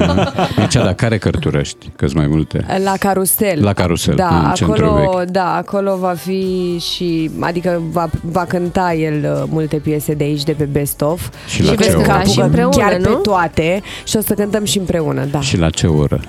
Mircea, 0.57 0.83
dar 0.83 0.93
care 0.93 1.17
cărturăști? 1.17 1.89
că 1.95 2.05
mai 2.13 2.27
multe. 2.27 2.65
La 2.83 2.93
carusel. 2.99 3.63
La 3.63 3.73
carusel, 3.73 4.15
da, 4.15 4.27
în 4.47 4.51
centrul 4.53 4.87
acolo, 4.87 5.17
vechi. 5.17 5.29
da, 5.29 5.55
acolo 5.55 5.95
va 5.97 6.13
fi 6.13 6.77
și, 6.93 7.31
adică 7.39 7.81
va, 7.91 8.09
va 8.21 8.45
cânta 8.45 8.93
el 8.93 9.31
uh, 9.33 9.43
multe 9.49 9.75
piese 9.77 10.13
de 10.13 10.23
aici, 10.23 10.43
de 10.43 10.51
pe 10.51 10.63
Best 10.63 11.01
Of. 11.01 11.29
Și 11.47 11.63
la 11.63 11.69
veți 11.73 11.89
ce 11.89 11.95
cânta 11.95 12.13
oră? 12.15 12.29
și 12.29 12.39
împreună, 12.39 12.75
chiar 12.77 12.97
nu? 12.97 13.07
pe 13.09 13.19
toate 13.23 13.81
și 14.03 14.17
o 14.17 14.21
să 14.21 14.33
cântăm 14.33 14.63
și 14.63 14.77
împreună, 14.77 15.25
da. 15.31 15.39
Și 15.41 15.57
la 15.57 15.69
ce 15.69 15.87
oră? 15.87 16.19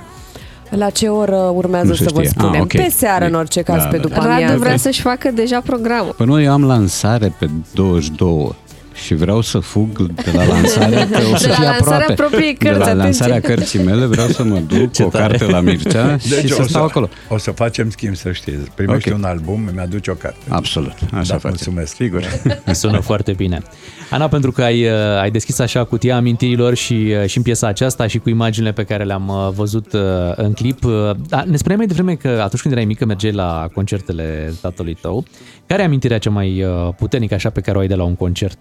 La 0.71 0.91
ce 0.91 1.09
oră 1.09 1.37
urmează 1.37 1.87
Nu 1.87 1.95
se 1.95 2.03
să 2.03 2.11
vă 2.15 2.23
știe. 2.23 2.31
spunem? 2.39 2.55
Ah, 2.55 2.61
ok. 2.61 2.69
Pe 2.73 2.89
seară, 2.97 3.25
în 3.25 3.35
orice 3.35 3.63
caz, 3.63 3.83
Da, 3.83 3.89
pe 3.89 3.97
da. 3.97 4.03
după 4.03 4.15
Radu 4.15 4.29
amiază. 4.31 4.57
vrea 4.57 4.77
să-și 4.77 5.01
facă 5.01 5.31
deja 5.35 5.61
programul. 5.67 6.15
Păi 6.17 6.27
nu, 6.27 6.41
eu 6.41 6.53
am 6.53 6.65
lansare 6.65 7.35
pe 7.39 7.47
22 7.75 8.55
și 8.95 9.15
vreau 9.15 9.41
să 9.41 9.59
fug 9.59 10.07
de 10.13 10.31
la 10.35 10.45
lansare, 10.47 10.95
că 11.11 11.19
o 11.33 11.37
să 11.37 11.47
De 11.47 11.49
la 11.49 11.55
fie 11.55 11.65
lansarea 11.65 11.79
aproape. 11.81 12.15
propriei 12.15 12.55
de 12.55 12.65
cărți, 12.65 12.79
la 12.79 12.85
atenție. 12.85 13.03
lansarea 13.03 13.41
cărții 13.41 13.83
mele 13.83 14.05
vreau 14.07 14.29
să 14.29 14.45
mă 14.45 14.59
duc 14.59 14.93
cu 14.97 15.03
o 15.03 15.09
tare. 15.09 15.27
carte 15.37 15.45
la 15.53 15.61
Mircea 15.61 16.17
și 16.19 16.49
să 16.49 16.63
o 16.63 16.67
stau 16.67 16.85
acolo. 16.85 17.09
O 17.29 17.39
să 17.39 17.51
facem 17.51 17.91
schimb, 17.91 18.15
să 18.17 18.33
știți. 18.33 18.71
Primești 18.75 19.11
Ok. 19.13 19.17
un 19.19 19.25
album, 19.25 19.71
mi-aduci 19.75 20.09
o 20.09 20.13
carte. 20.15 20.39
Absolut, 20.49 20.93
așa 21.13 21.13
da, 21.13 21.23
facem. 21.23 21.41
mulțumesc. 21.49 21.95
Sigur. 21.95 22.23
Sună 22.73 22.99
foarte 23.01 23.33
bine. 23.33 23.63
Ana, 24.11 24.29
pentru 24.29 24.53
că 24.53 24.63
ai, 24.63 24.85
uh, 24.85 24.93
ai 25.21 25.31
deschis 25.31 25.59
așa 25.59 25.85
cutia 25.85 26.17
amintirilor 26.17 26.75
și, 26.75 27.15
uh, 27.23 27.27
și 27.29 27.37
în 27.37 27.43
piesa 27.43 27.67
aceasta 27.67 28.07
și 28.07 28.19
cu 28.19 28.29
imaginile 28.29 28.73
pe 28.73 28.85
care 28.85 29.05
le-am 29.05 29.29
uh, 29.29 29.49
văzut 29.55 29.93
uh, 29.93 30.01
în 30.37 30.53
clip, 30.53 30.85
uh, 30.85 30.93
da, 31.29 31.43
ne 31.47 31.57
spuneai 31.57 31.77
mai 31.79 31.87
devreme 31.87 32.15
că 32.15 32.29
atunci 32.43 32.61
când 32.63 32.75
erai 32.75 32.85
mică 32.85 33.05
mergeai 33.05 33.33
la 33.33 33.69
concertele 33.75 34.53
tatălui 34.61 34.95
tău. 35.01 35.25
Care 35.67 35.83
e 35.83 35.85
amintirea 35.85 36.19
cea 36.19 36.31
mai 36.31 36.63
uh, 36.63 36.89
puternică 36.99 37.35
așa 37.35 37.51
pe 37.51 37.61
care 37.61 37.77
o 37.77 37.81
ai 37.81 37.87
de 37.87 37.95
la 37.95 38.03
un 38.05 38.15
concert? 38.15 38.59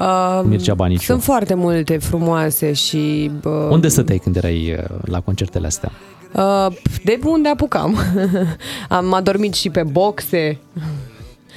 Uh, 0.00 0.40
Mircea 0.44 0.74
Baniciu. 0.74 1.04
Sunt 1.04 1.22
foarte 1.22 1.54
multe 1.54 1.98
frumoase 1.98 2.72
și... 2.72 3.30
Uh, 3.44 3.52
Unde 3.70 3.88
stăteai 3.88 4.18
când 4.18 4.36
erai 4.36 4.72
uh, 4.72 4.84
la 5.04 5.20
concertele 5.20 5.66
astea? 5.66 5.90
Uh, 6.34 6.76
de 7.04 7.18
unde 7.24 7.48
apucam. 7.48 7.98
Am 8.88 9.12
adormit 9.12 9.54
și 9.54 9.70
pe 9.70 9.82
boxe. 9.82 10.58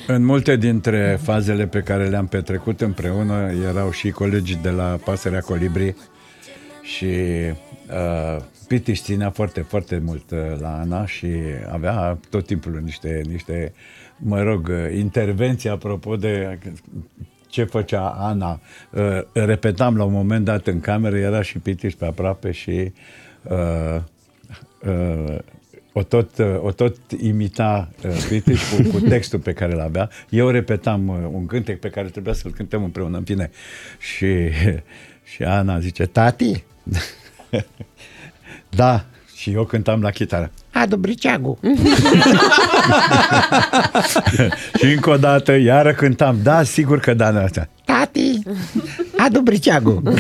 În 0.08 0.26
multe 0.26 0.56
dintre 0.56 1.20
fazele 1.24 1.68
pe 1.68 1.80
care 1.80 2.08
le-am 2.08 2.28
petrecut 2.28 2.82
împreună 2.82 3.52
erau 3.70 3.92
și 3.92 4.12
colegii 4.12 4.60
de 4.62 4.70
la 4.70 4.98
Pasărea 5.04 5.40
Colibri 5.40 5.96
și 6.82 7.06
uh, 7.06 8.44
Piti 8.68 8.90
își 8.90 9.02
șținea 9.02 9.30
foarte, 9.30 9.62
foarte 9.62 10.02
mult 10.06 10.32
uh, 10.32 10.60
la 10.60 10.80
Ana 10.80 11.06
și 11.06 11.28
avea 11.72 12.20
tot 12.30 12.46
timpul 12.46 12.82
niște, 12.84 13.22
niște 13.30 13.74
mă 14.18 14.42
rog, 14.42 14.68
uh, 14.68 14.98
intervenții 14.98 15.70
apropo 15.70 16.16
de 16.16 16.60
ce 17.58 17.64
făcea 17.64 18.08
Ana. 18.08 18.60
Uh, 18.92 19.22
repetam 19.34 19.98
la 19.98 20.04
un 20.04 20.12
moment 20.12 20.46
dat 20.46 20.68
în 20.68 20.80
cameră, 20.80 21.18
era 21.18 21.42
și 21.42 21.60
Pitiș 21.60 21.94
pe 21.94 22.06
aproape 22.06 22.52
și 22.52 22.92
uh, 23.44 24.02
uh, 24.82 25.38
o 25.94 26.04
tot, 26.04 26.38
uh, 26.38 26.58
o 26.62 26.72
tot 26.72 26.96
imita 27.22 27.90
uh, 28.06 28.26
Pitiș 28.30 28.62
cu, 28.70 28.90
cu 28.90 29.00
textul 29.14 29.40
pe 29.40 29.54
care 29.54 29.74
îl 29.74 29.80
avea. 29.80 30.10
Eu 30.30 30.50
repetam 30.50 31.08
uh, 31.08 31.16
un 31.32 31.46
cântec 31.46 31.80
pe 31.80 31.90
care 31.90 32.08
trebuia 32.08 32.34
să-l 32.34 32.52
cântăm 32.52 32.84
împreună, 32.84 33.18
în 33.18 33.24
fine. 33.24 33.50
Și, 34.00 34.50
și 35.32 35.44
Ana 35.44 35.80
zice, 35.80 36.06
tati? 36.06 36.64
da. 38.70 39.06
Și 39.38 39.52
eu 39.52 39.64
cântam 39.64 40.02
la 40.02 40.10
chitară. 40.10 40.52
Adu 40.72 40.96
briceagul. 40.96 41.58
și 44.80 44.86
încă 44.86 45.10
o 45.10 45.18
dată, 45.18 45.56
iară 45.56 45.94
cântam. 45.94 46.38
Da, 46.44 46.64
sigur 46.64 47.00
că 47.00 47.14
da. 47.14 47.44
Asta. 47.44 47.68
Tati, 47.86 48.40
adu 49.18 49.40
briceagul. 49.40 50.02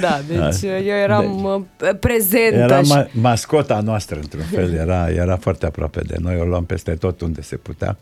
Da, 0.00 0.20
deci 0.28 0.62
eu 0.62 0.96
eram 0.96 1.66
deci, 1.76 1.96
prezentă. 2.00 2.56
Era 2.56 2.82
și... 2.82 2.92
ma- 2.96 3.10
mascota 3.10 3.80
noastră, 3.80 4.18
într-un 4.20 4.42
fel. 4.42 4.72
Era, 4.72 5.10
era 5.10 5.36
foarte 5.36 5.66
aproape 5.66 6.00
de 6.00 6.16
noi. 6.20 6.36
O 6.40 6.44
luam 6.44 6.64
peste 6.64 6.90
tot 6.90 7.20
unde 7.20 7.42
se 7.42 7.56
putea. 7.56 7.96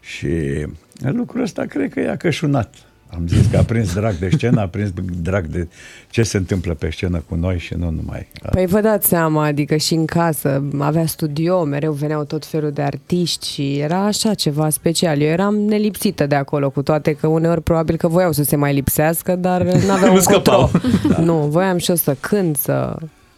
Și 0.00 0.66
lucrul 0.98 1.42
ăsta 1.42 1.64
cred 1.64 1.92
că 1.92 2.00
i-a 2.00 2.16
cășunat. 2.16 2.74
Am 3.14 3.26
zis 3.26 3.46
că 3.46 3.56
a 3.56 3.62
prins 3.62 3.94
drag 3.94 4.14
de 4.14 4.28
scenă, 4.32 4.60
a 4.60 4.66
prins 4.66 4.90
drag 5.22 5.46
de 5.46 5.68
ce 6.10 6.22
se 6.22 6.36
întâmplă 6.36 6.74
pe 6.74 6.90
scenă 6.90 7.22
cu 7.28 7.34
noi 7.34 7.58
și 7.58 7.74
nu 7.74 7.90
numai. 7.90 8.28
Păi 8.50 8.66
vă 8.66 8.80
dați 8.80 9.08
seama, 9.08 9.44
adică 9.44 9.76
și 9.76 9.94
în 9.94 10.04
casă 10.04 10.62
avea 10.78 11.06
studio, 11.06 11.64
mereu 11.64 11.92
veneau 11.92 12.24
tot 12.24 12.46
felul 12.46 12.70
de 12.70 12.82
artiști 12.82 13.52
și 13.52 13.78
era 13.78 14.04
așa 14.04 14.34
ceva 14.34 14.70
special. 14.70 15.20
Eu 15.20 15.28
eram 15.28 15.54
nelipsită 15.54 16.26
de 16.26 16.34
acolo, 16.34 16.70
cu 16.70 16.82
toate 16.82 17.12
că 17.12 17.26
uneori 17.26 17.62
probabil 17.62 17.96
că 17.96 18.08
voiau 18.08 18.32
să 18.32 18.42
se 18.42 18.56
mai 18.56 18.74
lipsească, 18.74 19.36
dar 19.36 19.62
n-aveau 19.86 20.14
Nu 20.14 20.20
scăpau. 20.20 20.70
Da. 21.08 21.18
Nu, 21.18 21.34
voiam 21.34 21.78
și 21.78 21.90
eu 21.90 21.96
să 21.96 22.16
cânt, 22.20 22.56
să... 22.56 22.96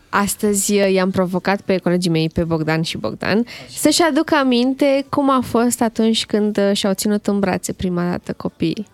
Astăzi 0.08 0.72
uh, 0.72 0.92
i-am 0.92 1.10
provocat 1.10 1.60
pe 1.60 1.76
colegii 1.76 2.10
mei, 2.10 2.28
pe 2.28 2.44
Bogdan 2.44 2.82
și 2.82 2.98
Bogdan, 2.98 3.46
să-și 3.76 4.02
aducă 4.02 4.34
aminte 4.34 5.04
cum 5.08 5.30
a 5.30 5.40
fost 5.44 5.82
atunci 5.82 6.26
când 6.26 6.58
uh, 6.58 6.76
și-au 6.76 6.92
ținut 6.92 7.26
în 7.26 7.38
brațe 7.38 7.72
prima 7.72 8.10
dată 8.10 8.32
copiii. 8.32 8.86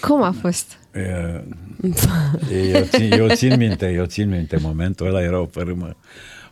Cum 0.00 0.22
a 0.22 0.30
fost? 0.40 0.78
E, 2.52 2.68
eu, 2.72 2.84
țin, 2.84 3.12
eu 3.12 3.28
țin 3.28 3.56
minte, 3.56 3.92
eu 3.92 4.04
țin 4.04 4.28
minte 4.28 4.56
momentul 4.60 5.06
ăla, 5.06 5.22
era 5.22 5.40
o 5.40 5.46
fărâmă, 5.46 5.96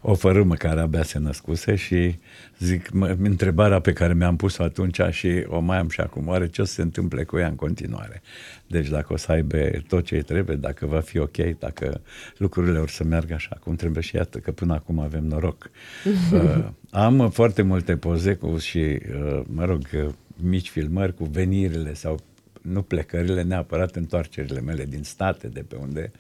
o 0.00 0.14
fărâmă 0.14 0.54
care 0.54 0.80
abia 0.80 1.02
se 1.02 1.18
născuse 1.18 1.74
și 1.74 2.18
zic, 2.59 2.90
mă, 2.90 3.16
întrebarea 3.22 3.80
pe 3.80 3.92
care 3.92 4.14
mi-am 4.14 4.37
pus-o 4.37 4.62
atunci 4.62 5.00
și 5.11 5.44
o 5.46 5.61
mai 5.61 5.78
am 5.78 5.88
și 5.88 6.00
acum, 6.00 6.28
oare 6.28 6.48
ce 6.48 6.61
o 6.61 6.64
să 6.64 6.72
se 6.72 6.82
întâmple 6.82 7.24
cu 7.24 7.38
ea 7.38 7.48
în 7.48 7.54
continuare? 7.54 8.22
Deci 8.66 8.88
dacă 8.88 9.12
o 9.12 9.16
să 9.16 9.32
aibă 9.32 9.59
tot 9.88 10.04
ce 10.04 10.14
îi 10.14 10.22
trebuie, 10.22 10.56
dacă 10.56 10.87
va 10.87 11.00
fi 11.00 11.18
ok, 11.18 11.37
dacă 11.59 12.00
lucrurile 12.37 12.78
or 12.78 12.88
să 12.88 13.04
meargă 13.04 13.35
așa 13.35 13.56
cum 13.61 13.74
trebuie 13.74 14.02
și 14.02 14.16
iată 14.16 14.38
că 14.38 14.52
până 14.52 14.74
acum 14.74 14.98
avem 14.98 15.24
noroc. 15.24 15.70
uh, 16.32 16.64
am 16.90 17.30
foarte 17.30 17.62
multe 17.62 17.96
poze 17.96 18.35
cu 18.35 18.59
și, 18.59 18.78
uh, 18.78 19.42
mă 19.46 19.64
rog, 19.64 19.80
uh, 19.94 20.09
mici 20.37 20.70
filmări 20.70 21.14
cu 21.14 21.24
venirile 21.24 21.94
sau 21.94 22.20
nu 22.68 22.83
plecările, 22.83 23.42
neapărat 23.42 23.96
întoarcerile 23.96 24.61
mele 24.61 24.85
din 24.85 25.02
state, 25.02 25.48
de 25.48 25.64
pe 25.68 25.76
unde, 25.76 26.12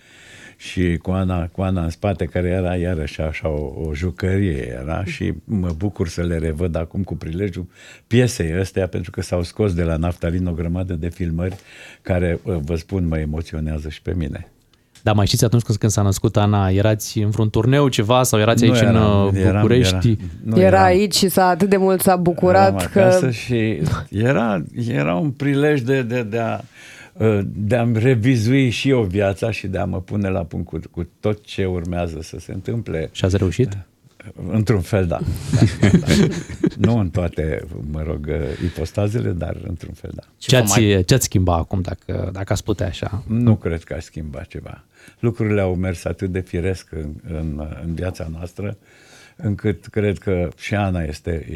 și 0.56 0.96
cu 1.02 1.10
Ana, 1.10 1.48
cu 1.48 1.62
Ana 1.62 1.82
în 1.82 1.90
spate, 1.90 2.24
care 2.24 2.48
era 2.48 2.76
iarăși 2.76 3.20
așa 3.20 3.48
o, 3.48 3.88
o 3.88 3.94
jucărie 3.94 4.66
era 4.80 5.04
și 5.04 5.32
mă 5.44 5.72
bucur 5.76 6.08
să 6.08 6.22
le 6.22 6.38
revăd 6.38 6.74
acum 6.74 7.02
cu 7.02 7.16
prilejul 7.16 7.66
piesei 8.06 8.58
ăstea, 8.58 8.86
pentru 8.86 9.10
că 9.10 9.22
s-au 9.22 9.42
scos 9.42 9.74
de 9.74 9.82
la 9.82 9.96
Naftalin 9.96 10.46
o 10.46 10.52
grămadă 10.52 10.94
de 10.94 11.08
filmări 11.08 11.56
care, 12.02 12.38
vă 12.42 12.76
spun, 12.76 13.06
mă 13.06 13.18
emoționează 13.18 13.88
și 13.88 14.02
pe 14.02 14.14
mine. 14.14 14.50
Da, 15.06 15.12
mai 15.12 15.26
știți 15.26 15.44
atunci 15.44 15.62
când 15.62 15.92
s-a 15.92 16.02
născut 16.02 16.36
Ana, 16.36 16.70
erați 16.70 17.18
în 17.18 17.30
vreun 17.30 17.50
turneu 17.50 17.88
ceva 17.88 18.22
sau 18.22 18.40
erați 18.40 18.64
aici 18.64 18.72
Nu 18.72 18.88
eram, 18.88 19.26
în 19.26 19.36
eram, 19.36 19.60
București? 19.60 20.08
Era, 20.08 20.16
nu 20.42 20.58
Era 20.58 20.66
eram. 20.66 20.84
aici 20.84 21.14
și 21.14 21.28
s-a 21.28 21.48
atât 21.48 21.68
de 21.68 21.76
mult 21.76 22.00
s-a 22.00 22.16
bucurat 22.16 22.68
Eram 22.68 22.88
că... 22.92 23.00
acasă 23.00 23.30
și 23.30 23.82
era, 24.10 24.62
era 24.88 25.14
un 25.14 25.30
prilej 25.30 25.80
de, 25.80 26.02
de, 26.02 26.22
de, 26.22 26.38
a, 26.38 26.60
de 27.44 27.76
a-mi 27.76 27.98
revizui 27.98 28.70
și 28.70 28.88
eu 28.88 29.02
viața 29.02 29.50
și 29.50 29.66
de 29.66 29.78
a 29.78 29.84
mă 29.84 30.00
pune 30.00 30.28
la 30.28 30.40
punct 30.40 30.66
cu, 30.66 30.80
cu 30.90 31.08
tot 31.20 31.44
ce 31.44 31.64
urmează 31.64 32.18
să 32.22 32.36
se 32.38 32.52
întâmple. 32.52 33.08
Și 33.12 33.24
ați 33.24 33.36
reușit? 33.36 33.76
Într-un 34.50 34.80
fel, 34.80 35.06
da. 35.06 35.20
da, 35.80 35.88
da. 35.98 36.06
nu 36.76 36.98
în 36.98 37.10
toate, 37.10 37.64
mă 37.90 38.02
rog, 38.02 38.30
ipostazele, 38.64 39.30
dar 39.30 39.56
într-un 39.66 39.94
fel, 39.94 40.10
da. 40.14 40.22
Ce 40.38 40.56
ați, 40.56 40.80
mai... 40.80 41.04
ce 41.04 41.14
ați 41.14 41.24
schimba 41.24 41.54
acum, 41.54 41.80
dacă, 41.80 42.30
dacă 42.32 42.52
ați 42.52 42.64
putea 42.64 42.86
așa? 42.86 43.22
Nu 43.26 43.56
cred 43.56 43.84
că 43.84 43.94
aș 43.94 44.02
schimba 44.02 44.42
ceva. 44.42 44.84
Lucrurile 45.18 45.60
au 45.60 45.74
mers 45.74 46.04
atât 46.04 46.30
de 46.30 46.40
firesc 46.40 46.92
în, 46.92 47.14
în, 47.28 47.66
în 47.84 47.94
viața 47.94 48.28
noastră, 48.32 48.76
încât 49.36 49.86
cred 49.86 50.18
că 50.18 50.48
și 50.56 50.74
Ana 50.74 51.02
este, 51.02 51.46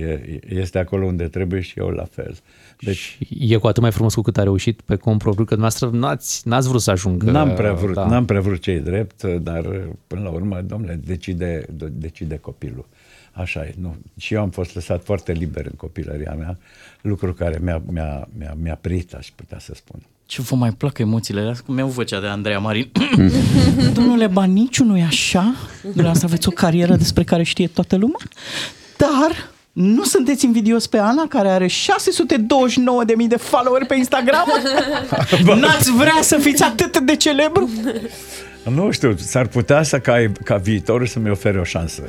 este 0.49 0.79
acolo 0.79 1.07
unde 1.07 1.29
trebuie 1.29 1.61
și 1.61 1.79
eu 1.79 1.89
la 1.89 2.05
fel. 2.05 2.37
Deci, 2.81 2.97
și 2.97 3.27
e 3.39 3.57
cu 3.57 3.67
atât 3.67 3.83
mai 3.83 3.93
frumos 3.93 4.15
cu 4.15 4.23
cât 4.23 4.39
a 4.39 4.43
reușit 4.43 4.81
pe 4.81 4.97
cont 4.97 5.19
propriu, 5.19 5.45
că 5.45 5.55
dumneavoastră 5.55 5.99
n-ați, 5.99 6.49
n-ați 6.49 6.69
vrut 6.69 6.81
să 6.81 6.91
ajungă. 6.91 7.31
N-am 7.31 7.55
prea 7.55 7.73
vrut, 7.73 7.95
da. 7.95 8.07
n-am 8.07 8.25
prea 8.25 8.41
vrut 8.41 8.61
cei 8.61 8.81
drept, 8.81 9.23
dar 9.23 9.89
până 10.07 10.23
la 10.23 10.31
urmă, 10.31 10.61
domnule, 10.61 11.01
decide, 11.05 11.67
decide 11.93 12.37
copilul. 12.37 12.87
Așa 13.33 13.65
e. 13.65 13.75
Nu. 13.79 13.97
Și 14.19 14.35
eu 14.35 14.41
am 14.41 14.51
fost 14.51 14.75
lăsat 14.75 15.05
foarte 15.05 15.33
liber 15.33 15.65
în 15.65 15.75
copilăria 15.77 16.35
mea, 16.39 16.59
lucru 17.03 17.33
care 17.33 17.59
mi-a, 17.63 17.83
mi-a, 17.87 18.29
mi-a, 18.39 18.57
mi-a 18.61 18.79
prit, 18.81 19.15
aș 19.15 19.29
putea 19.35 19.59
să 19.59 19.73
spun. 19.75 20.01
Ce 20.31 20.43
vă 20.43 20.57
mai 20.57 20.71
plac 20.71 20.99
emoțiile 20.99 21.41
alea? 21.41 21.55
Mi-au 21.67 21.89
vocea 21.89 22.21
de 22.21 22.27
Andreea 22.27 22.59
Marin. 22.59 22.91
Domnule, 23.95 24.27
ba 24.27 24.45
niciun 24.45 24.87
nu 24.87 24.97
e 24.97 25.03
așa. 25.03 25.55
Dumneavoastră 25.83 26.27
aveți 26.27 26.49
o 26.49 26.51
carieră 26.51 26.97
despre 26.97 27.25
care 27.25 27.43
știe 27.43 27.67
toată 27.67 27.97
lumea. 27.97 28.19
Dar 28.97 29.51
nu 29.73 30.05
sunteți 30.05 30.45
invidios 30.45 30.87
pe 30.87 30.99
Ana, 30.99 31.27
care 31.29 31.49
are 31.49 31.67
629.000 31.67 31.73
de 33.29 33.37
follower 33.37 33.87
pe 33.87 33.95
Instagram? 33.95 34.47
N-ați 35.61 35.93
vrea 35.93 36.19
să 36.21 36.37
fiți 36.37 36.63
atât 36.63 36.99
de 36.99 37.17
celebru? 37.17 37.71
Nu 38.75 38.91
știu, 38.91 39.17
s-ar 39.17 39.47
putea 39.47 39.83
să 39.83 39.99
ca, 39.99 40.33
ca 40.45 40.57
viitorul 40.57 41.07
să-mi 41.07 41.31
ofere 41.31 41.59
o 41.61 41.65
șansă. 41.65 42.03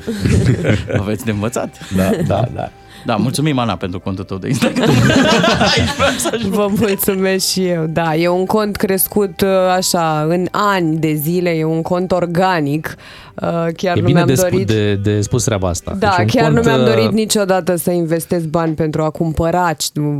Aveți 0.98 1.24
de 1.24 1.30
învățat. 1.30 1.88
Da, 1.96 2.10
da, 2.26 2.48
da. 2.54 2.70
Da, 3.04 3.16
mulțumim, 3.16 3.58
Ana, 3.58 3.76
pentru 3.76 4.00
contul 4.00 4.24
tău 4.24 4.36
de 4.36 4.48
Instagram. 4.48 4.88
Vă 6.48 6.68
mulțumesc 6.78 7.48
și 7.48 7.66
eu. 7.66 7.84
Da, 7.86 8.16
e 8.16 8.28
un 8.28 8.46
cont 8.46 8.76
crescut 8.76 9.40
uh, 9.40 9.48
așa 9.76 10.26
în 10.28 10.46
ani 10.50 10.96
de 10.96 11.12
zile, 11.14 11.50
e 11.50 11.64
un 11.64 11.82
cont 11.82 12.12
organic. 12.12 12.96
Uh, 13.34 13.48
chiar 13.76 13.96
e 13.96 14.00
nu 14.00 14.06
bine 14.06 14.24
mi-am 14.24 14.26
de, 14.26 14.34
dorit... 14.34 14.66
de, 14.66 14.94
de 14.94 15.20
spus 15.20 15.44
treaba 15.44 15.68
asta. 15.68 15.96
Da, 15.98 16.14
deci 16.18 16.34
chiar 16.34 16.52
cont, 16.52 16.56
nu 16.56 16.70
mi-am 16.70 16.84
dorit 16.84 17.06
uh, 17.06 17.12
niciodată 17.12 17.76
să 17.76 17.90
investesc 17.90 18.44
bani 18.44 18.74
pentru 18.74 19.02
a 19.02 19.10
cumpăra 19.10 19.70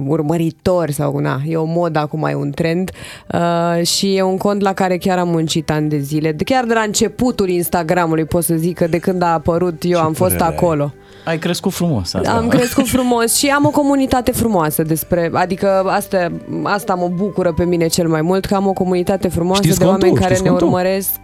urmăritori 0.06 0.92
sau 0.92 1.18
na, 1.18 1.40
e 1.46 1.56
o 1.56 1.64
modă 1.64 1.98
acum, 1.98 2.24
e 2.24 2.34
un 2.34 2.50
trend 2.50 2.90
uh, 3.34 3.86
și 3.86 4.16
e 4.16 4.22
un 4.22 4.36
cont 4.36 4.60
la 4.62 4.72
care 4.72 4.96
chiar 4.96 5.18
am 5.18 5.28
muncit 5.28 5.70
ani 5.70 5.88
de 5.88 5.98
zile. 5.98 6.36
Chiar 6.44 6.64
de 6.64 6.74
la 6.74 6.80
începutul 6.80 7.48
Instagramului 7.48 8.24
pot 8.24 8.44
să 8.44 8.54
zic 8.54 8.76
că 8.76 8.86
de 8.86 8.98
când 8.98 9.22
a 9.22 9.32
apărut 9.32 9.82
eu 9.82 9.90
Ce 9.90 10.04
am 10.04 10.12
fost 10.12 10.40
acolo. 10.40 10.82
Ai? 10.82 11.01
Ai 11.24 11.38
crescut 11.38 11.72
frumos. 11.72 12.14
Asta. 12.14 12.30
Am 12.32 12.48
crescut 12.48 12.88
frumos 12.88 13.36
și 13.36 13.46
am 13.48 13.64
o 13.66 13.70
comunitate 13.70 14.30
frumoasă 14.32 14.82
despre, 14.82 15.30
adică 15.34 15.82
asta, 15.86 16.32
asta 16.62 16.94
mă 16.94 17.08
bucură 17.14 17.52
pe 17.52 17.64
mine 17.64 17.86
cel 17.86 18.08
mai 18.08 18.22
mult, 18.22 18.44
că 18.44 18.54
am 18.54 18.66
o 18.66 18.72
comunitate 18.72 19.28
frumoasă 19.28 19.62
Știți 19.62 19.78
de 19.78 19.84
contul? 19.84 20.02
oameni 20.02 20.20
care 20.20 20.34
Știți 20.34 20.42
ne 20.42 20.48
contul? 20.48 20.66
urmăresc. 20.68 21.18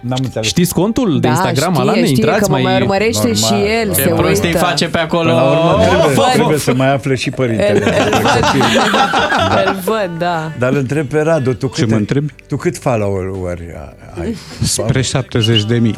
N-am 0.00 0.18
înțeles. 0.22 0.46
Știți 0.46 0.74
contul 0.74 1.12
de 1.20 1.28
Da, 1.28 1.28
Instagram 1.28 1.72
știe, 1.72 1.82
ala? 1.82 1.92
Ne 1.92 1.98
știe 2.04 2.14
intrați 2.14 2.40
că 2.40 2.46
mă 2.48 2.52
mai... 2.52 2.62
mai 2.62 2.80
urmărește 2.80 3.30
Normal. 3.32 3.60
și 3.60 3.66
el, 3.82 3.94
Ce 3.94 4.00
se 4.02 4.08
prostii 4.08 4.46
uită. 4.46 4.58
face 4.58 4.88
pe 4.88 4.98
acolo. 4.98 5.22
Până 5.30 5.34
la 5.42 5.50
urmă 5.50 5.82
trebuie, 5.84 6.14
văd. 6.14 6.24
trebuie 6.32 6.58
să 6.58 6.74
mai 6.74 6.92
afle 6.92 7.14
și 7.14 7.30
părintele. 7.30 7.78
Îl, 7.78 7.92
îl 8.12 8.20
văd, 8.22 9.66
îl 9.66 9.76
văd, 9.84 10.10
da. 10.18 10.52
Dar 10.58 10.70
îl 10.72 10.76
întreb 10.76 11.06
pe 11.06 11.20
Radu, 11.20 11.54
tu 11.54 11.66
Ce 11.74 11.80
cât, 11.80 11.90
mă 11.90 11.96
întrebi? 11.96 12.32
tu 12.48 12.56
cât 12.56 12.78
follower 12.78 13.30
ai? 14.20 14.36
Spre 14.62 15.00
70 15.02 15.64
de 15.64 15.76
mii. 15.76 15.94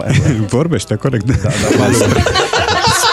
Vorbește 0.49 0.95
corect. 0.95 1.25
Da, 1.43 1.49
da, 1.49 1.85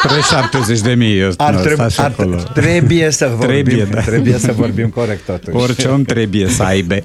Spre 0.07 0.21
70 0.21 0.79
de 0.79 0.93
mii. 0.93 1.19
Eu, 1.19 1.31
ar, 1.37 1.53
nu, 1.53 1.59
treb- 1.59 1.73
stați 1.73 2.01
ar, 2.01 2.13
acolo. 2.17 2.35
trebuie 2.53 3.09
să 3.11 3.31
vorbim, 3.37 3.63
Trebuie, 3.63 3.87
da. 3.91 4.01
trebuie 4.01 4.37
să 4.37 4.51
vorbim 4.51 4.89
corect 4.89 5.25
totuși. 5.25 5.55
Orice 5.55 5.87
om 5.87 6.03
trebuie 6.03 6.47
să 6.47 6.63
aibă. 6.63 6.95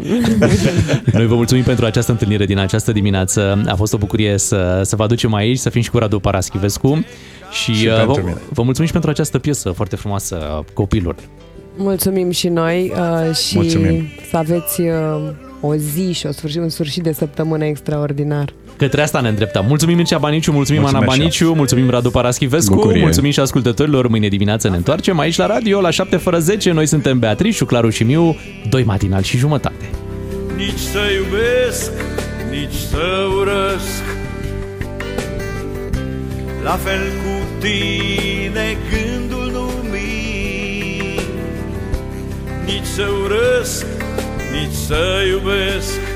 Noi 1.13 1.27
vă 1.27 1.35
mulțumim 1.35 1.63
pentru 1.63 1.85
această 1.85 2.11
întâlnire 2.13 2.45
din 2.45 2.59
această 2.59 2.93
dimineață. 2.93 3.63
A 3.69 3.75
fost 3.75 3.93
o 3.93 3.97
bucurie 3.99 4.39
să, 4.39 4.81
să 4.85 4.97
vă 4.97 5.03
aducem 5.03 5.35
aici, 5.35 5.59
să 5.59 5.71
fim 5.71 5.83
și 5.83 5.91
cu 5.91 5.99
Radu 5.99 6.19
Paraschivescu. 6.19 7.05
Și, 7.51 7.73
Și 7.75 7.87
uh, 7.87 7.97
pentru 7.97 8.13
vă, 8.13 8.21
mine. 8.27 8.37
vă 8.49 8.63
mulțumim 8.63 8.87
și 8.87 8.93
pentru 8.93 9.11
această 9.11 9.39
piesă 9.39 9.71
foarte 9.71 9.97
frumoasă, 9.97 10.65
Copilul. 10.73 11.15
Mulțumim 11.77 12.31
și 12.31 12.49
noi 12.49 12.93
uh, 13.29 13.35
și 13.37 13.57
Mulțumim. 13.57 14.05
să 14.31 14.37
aveți 14.37 14.81
uh, 14.81 14.89
o 15.61 15.75
zi 15.77 16.13
și 16.13 16.27
o 16.27 16.33
sfârșit, 16.33 16.61
un 16.61 16.69
sfârșit 16.69 17.03
de 17.03 17.13
săptămână 17.13 17.65
extraordinar. 17.65 18.53
Către 18.81 19.03
asta 19.03 19.21
ne 19.21 19.29
îndreptăm. 19.29 19.65
Mulțumim 19.67 19.97
Mircea 19.97 20.19
Baniciu, 20.19 20.53
mulțumim 20.53 20.81
Mulțumesc 20.81 21.07
Ana 21.07 21.15
și 21.15 21.21
eu. 21.21 21.27
Baniciu, 21.27 21.53
mulțumim 21.53 21.91
Radu 21.91 22.11
Paraschivescu, 22.11 22.75
Bucurie. 22.75 23.03
mulțumim 23.03 23.31
și 23.31 23.41
ascultătorilor. 23.41 24.09
Mâine 24.09 24.29
dimineață 24.29 24.69
ne 24.69 24.77
întoarcem 24.77 25.19
aici 25.19 25.37
la 25.37 25.47
radio 25.47 25.81
la 25.81 25.91
7 25.91 26.17
fără 26.17 26.39
10. 26.39 26.73
Noi 26.73 26.87
suntem 26.87 27.19
Beatrice, 27.19 27.65
Claru 27.65 27.89
și 27.89 28.03
Miu, 28.03 28.37
doi 28.69 28.85
matinal 28.85 29.23
și 29.23 29.37
jumătate. 29.37 29.91
Nici 30.57 30.79
să 30.79 30.99
iubesc, 31.17 31.91
nici 32.51 32.79
să 32.91 33.27
urăsc 33.41 34.03
La 36.63 36.79
fel 36.85 37.01
cu 37.23 37.47
tine 37.59 38.77
gândul 38.91 39.51
nu 39.53 39.71
mi 39.91 41.21
Nici 42.65 42.87
să 42.95 43.07
urăsc, 43.25 43.87
nici 44.53 44.77
să 44.87 45.25
iubesc 45.31 46.10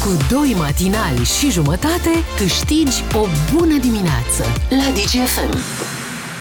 Cu 0.00 0.16
doi 0.30 0.54
matinali 0.58 1.24
și 1.24 1.50
jumătate 1.50 2.10
câștigi 2.36 3.04
o 3.14 3.26
bună 3.52 3.78
dimineață 3.78 4.44
la 4.68 4.92
DGFM. 4.92 5.99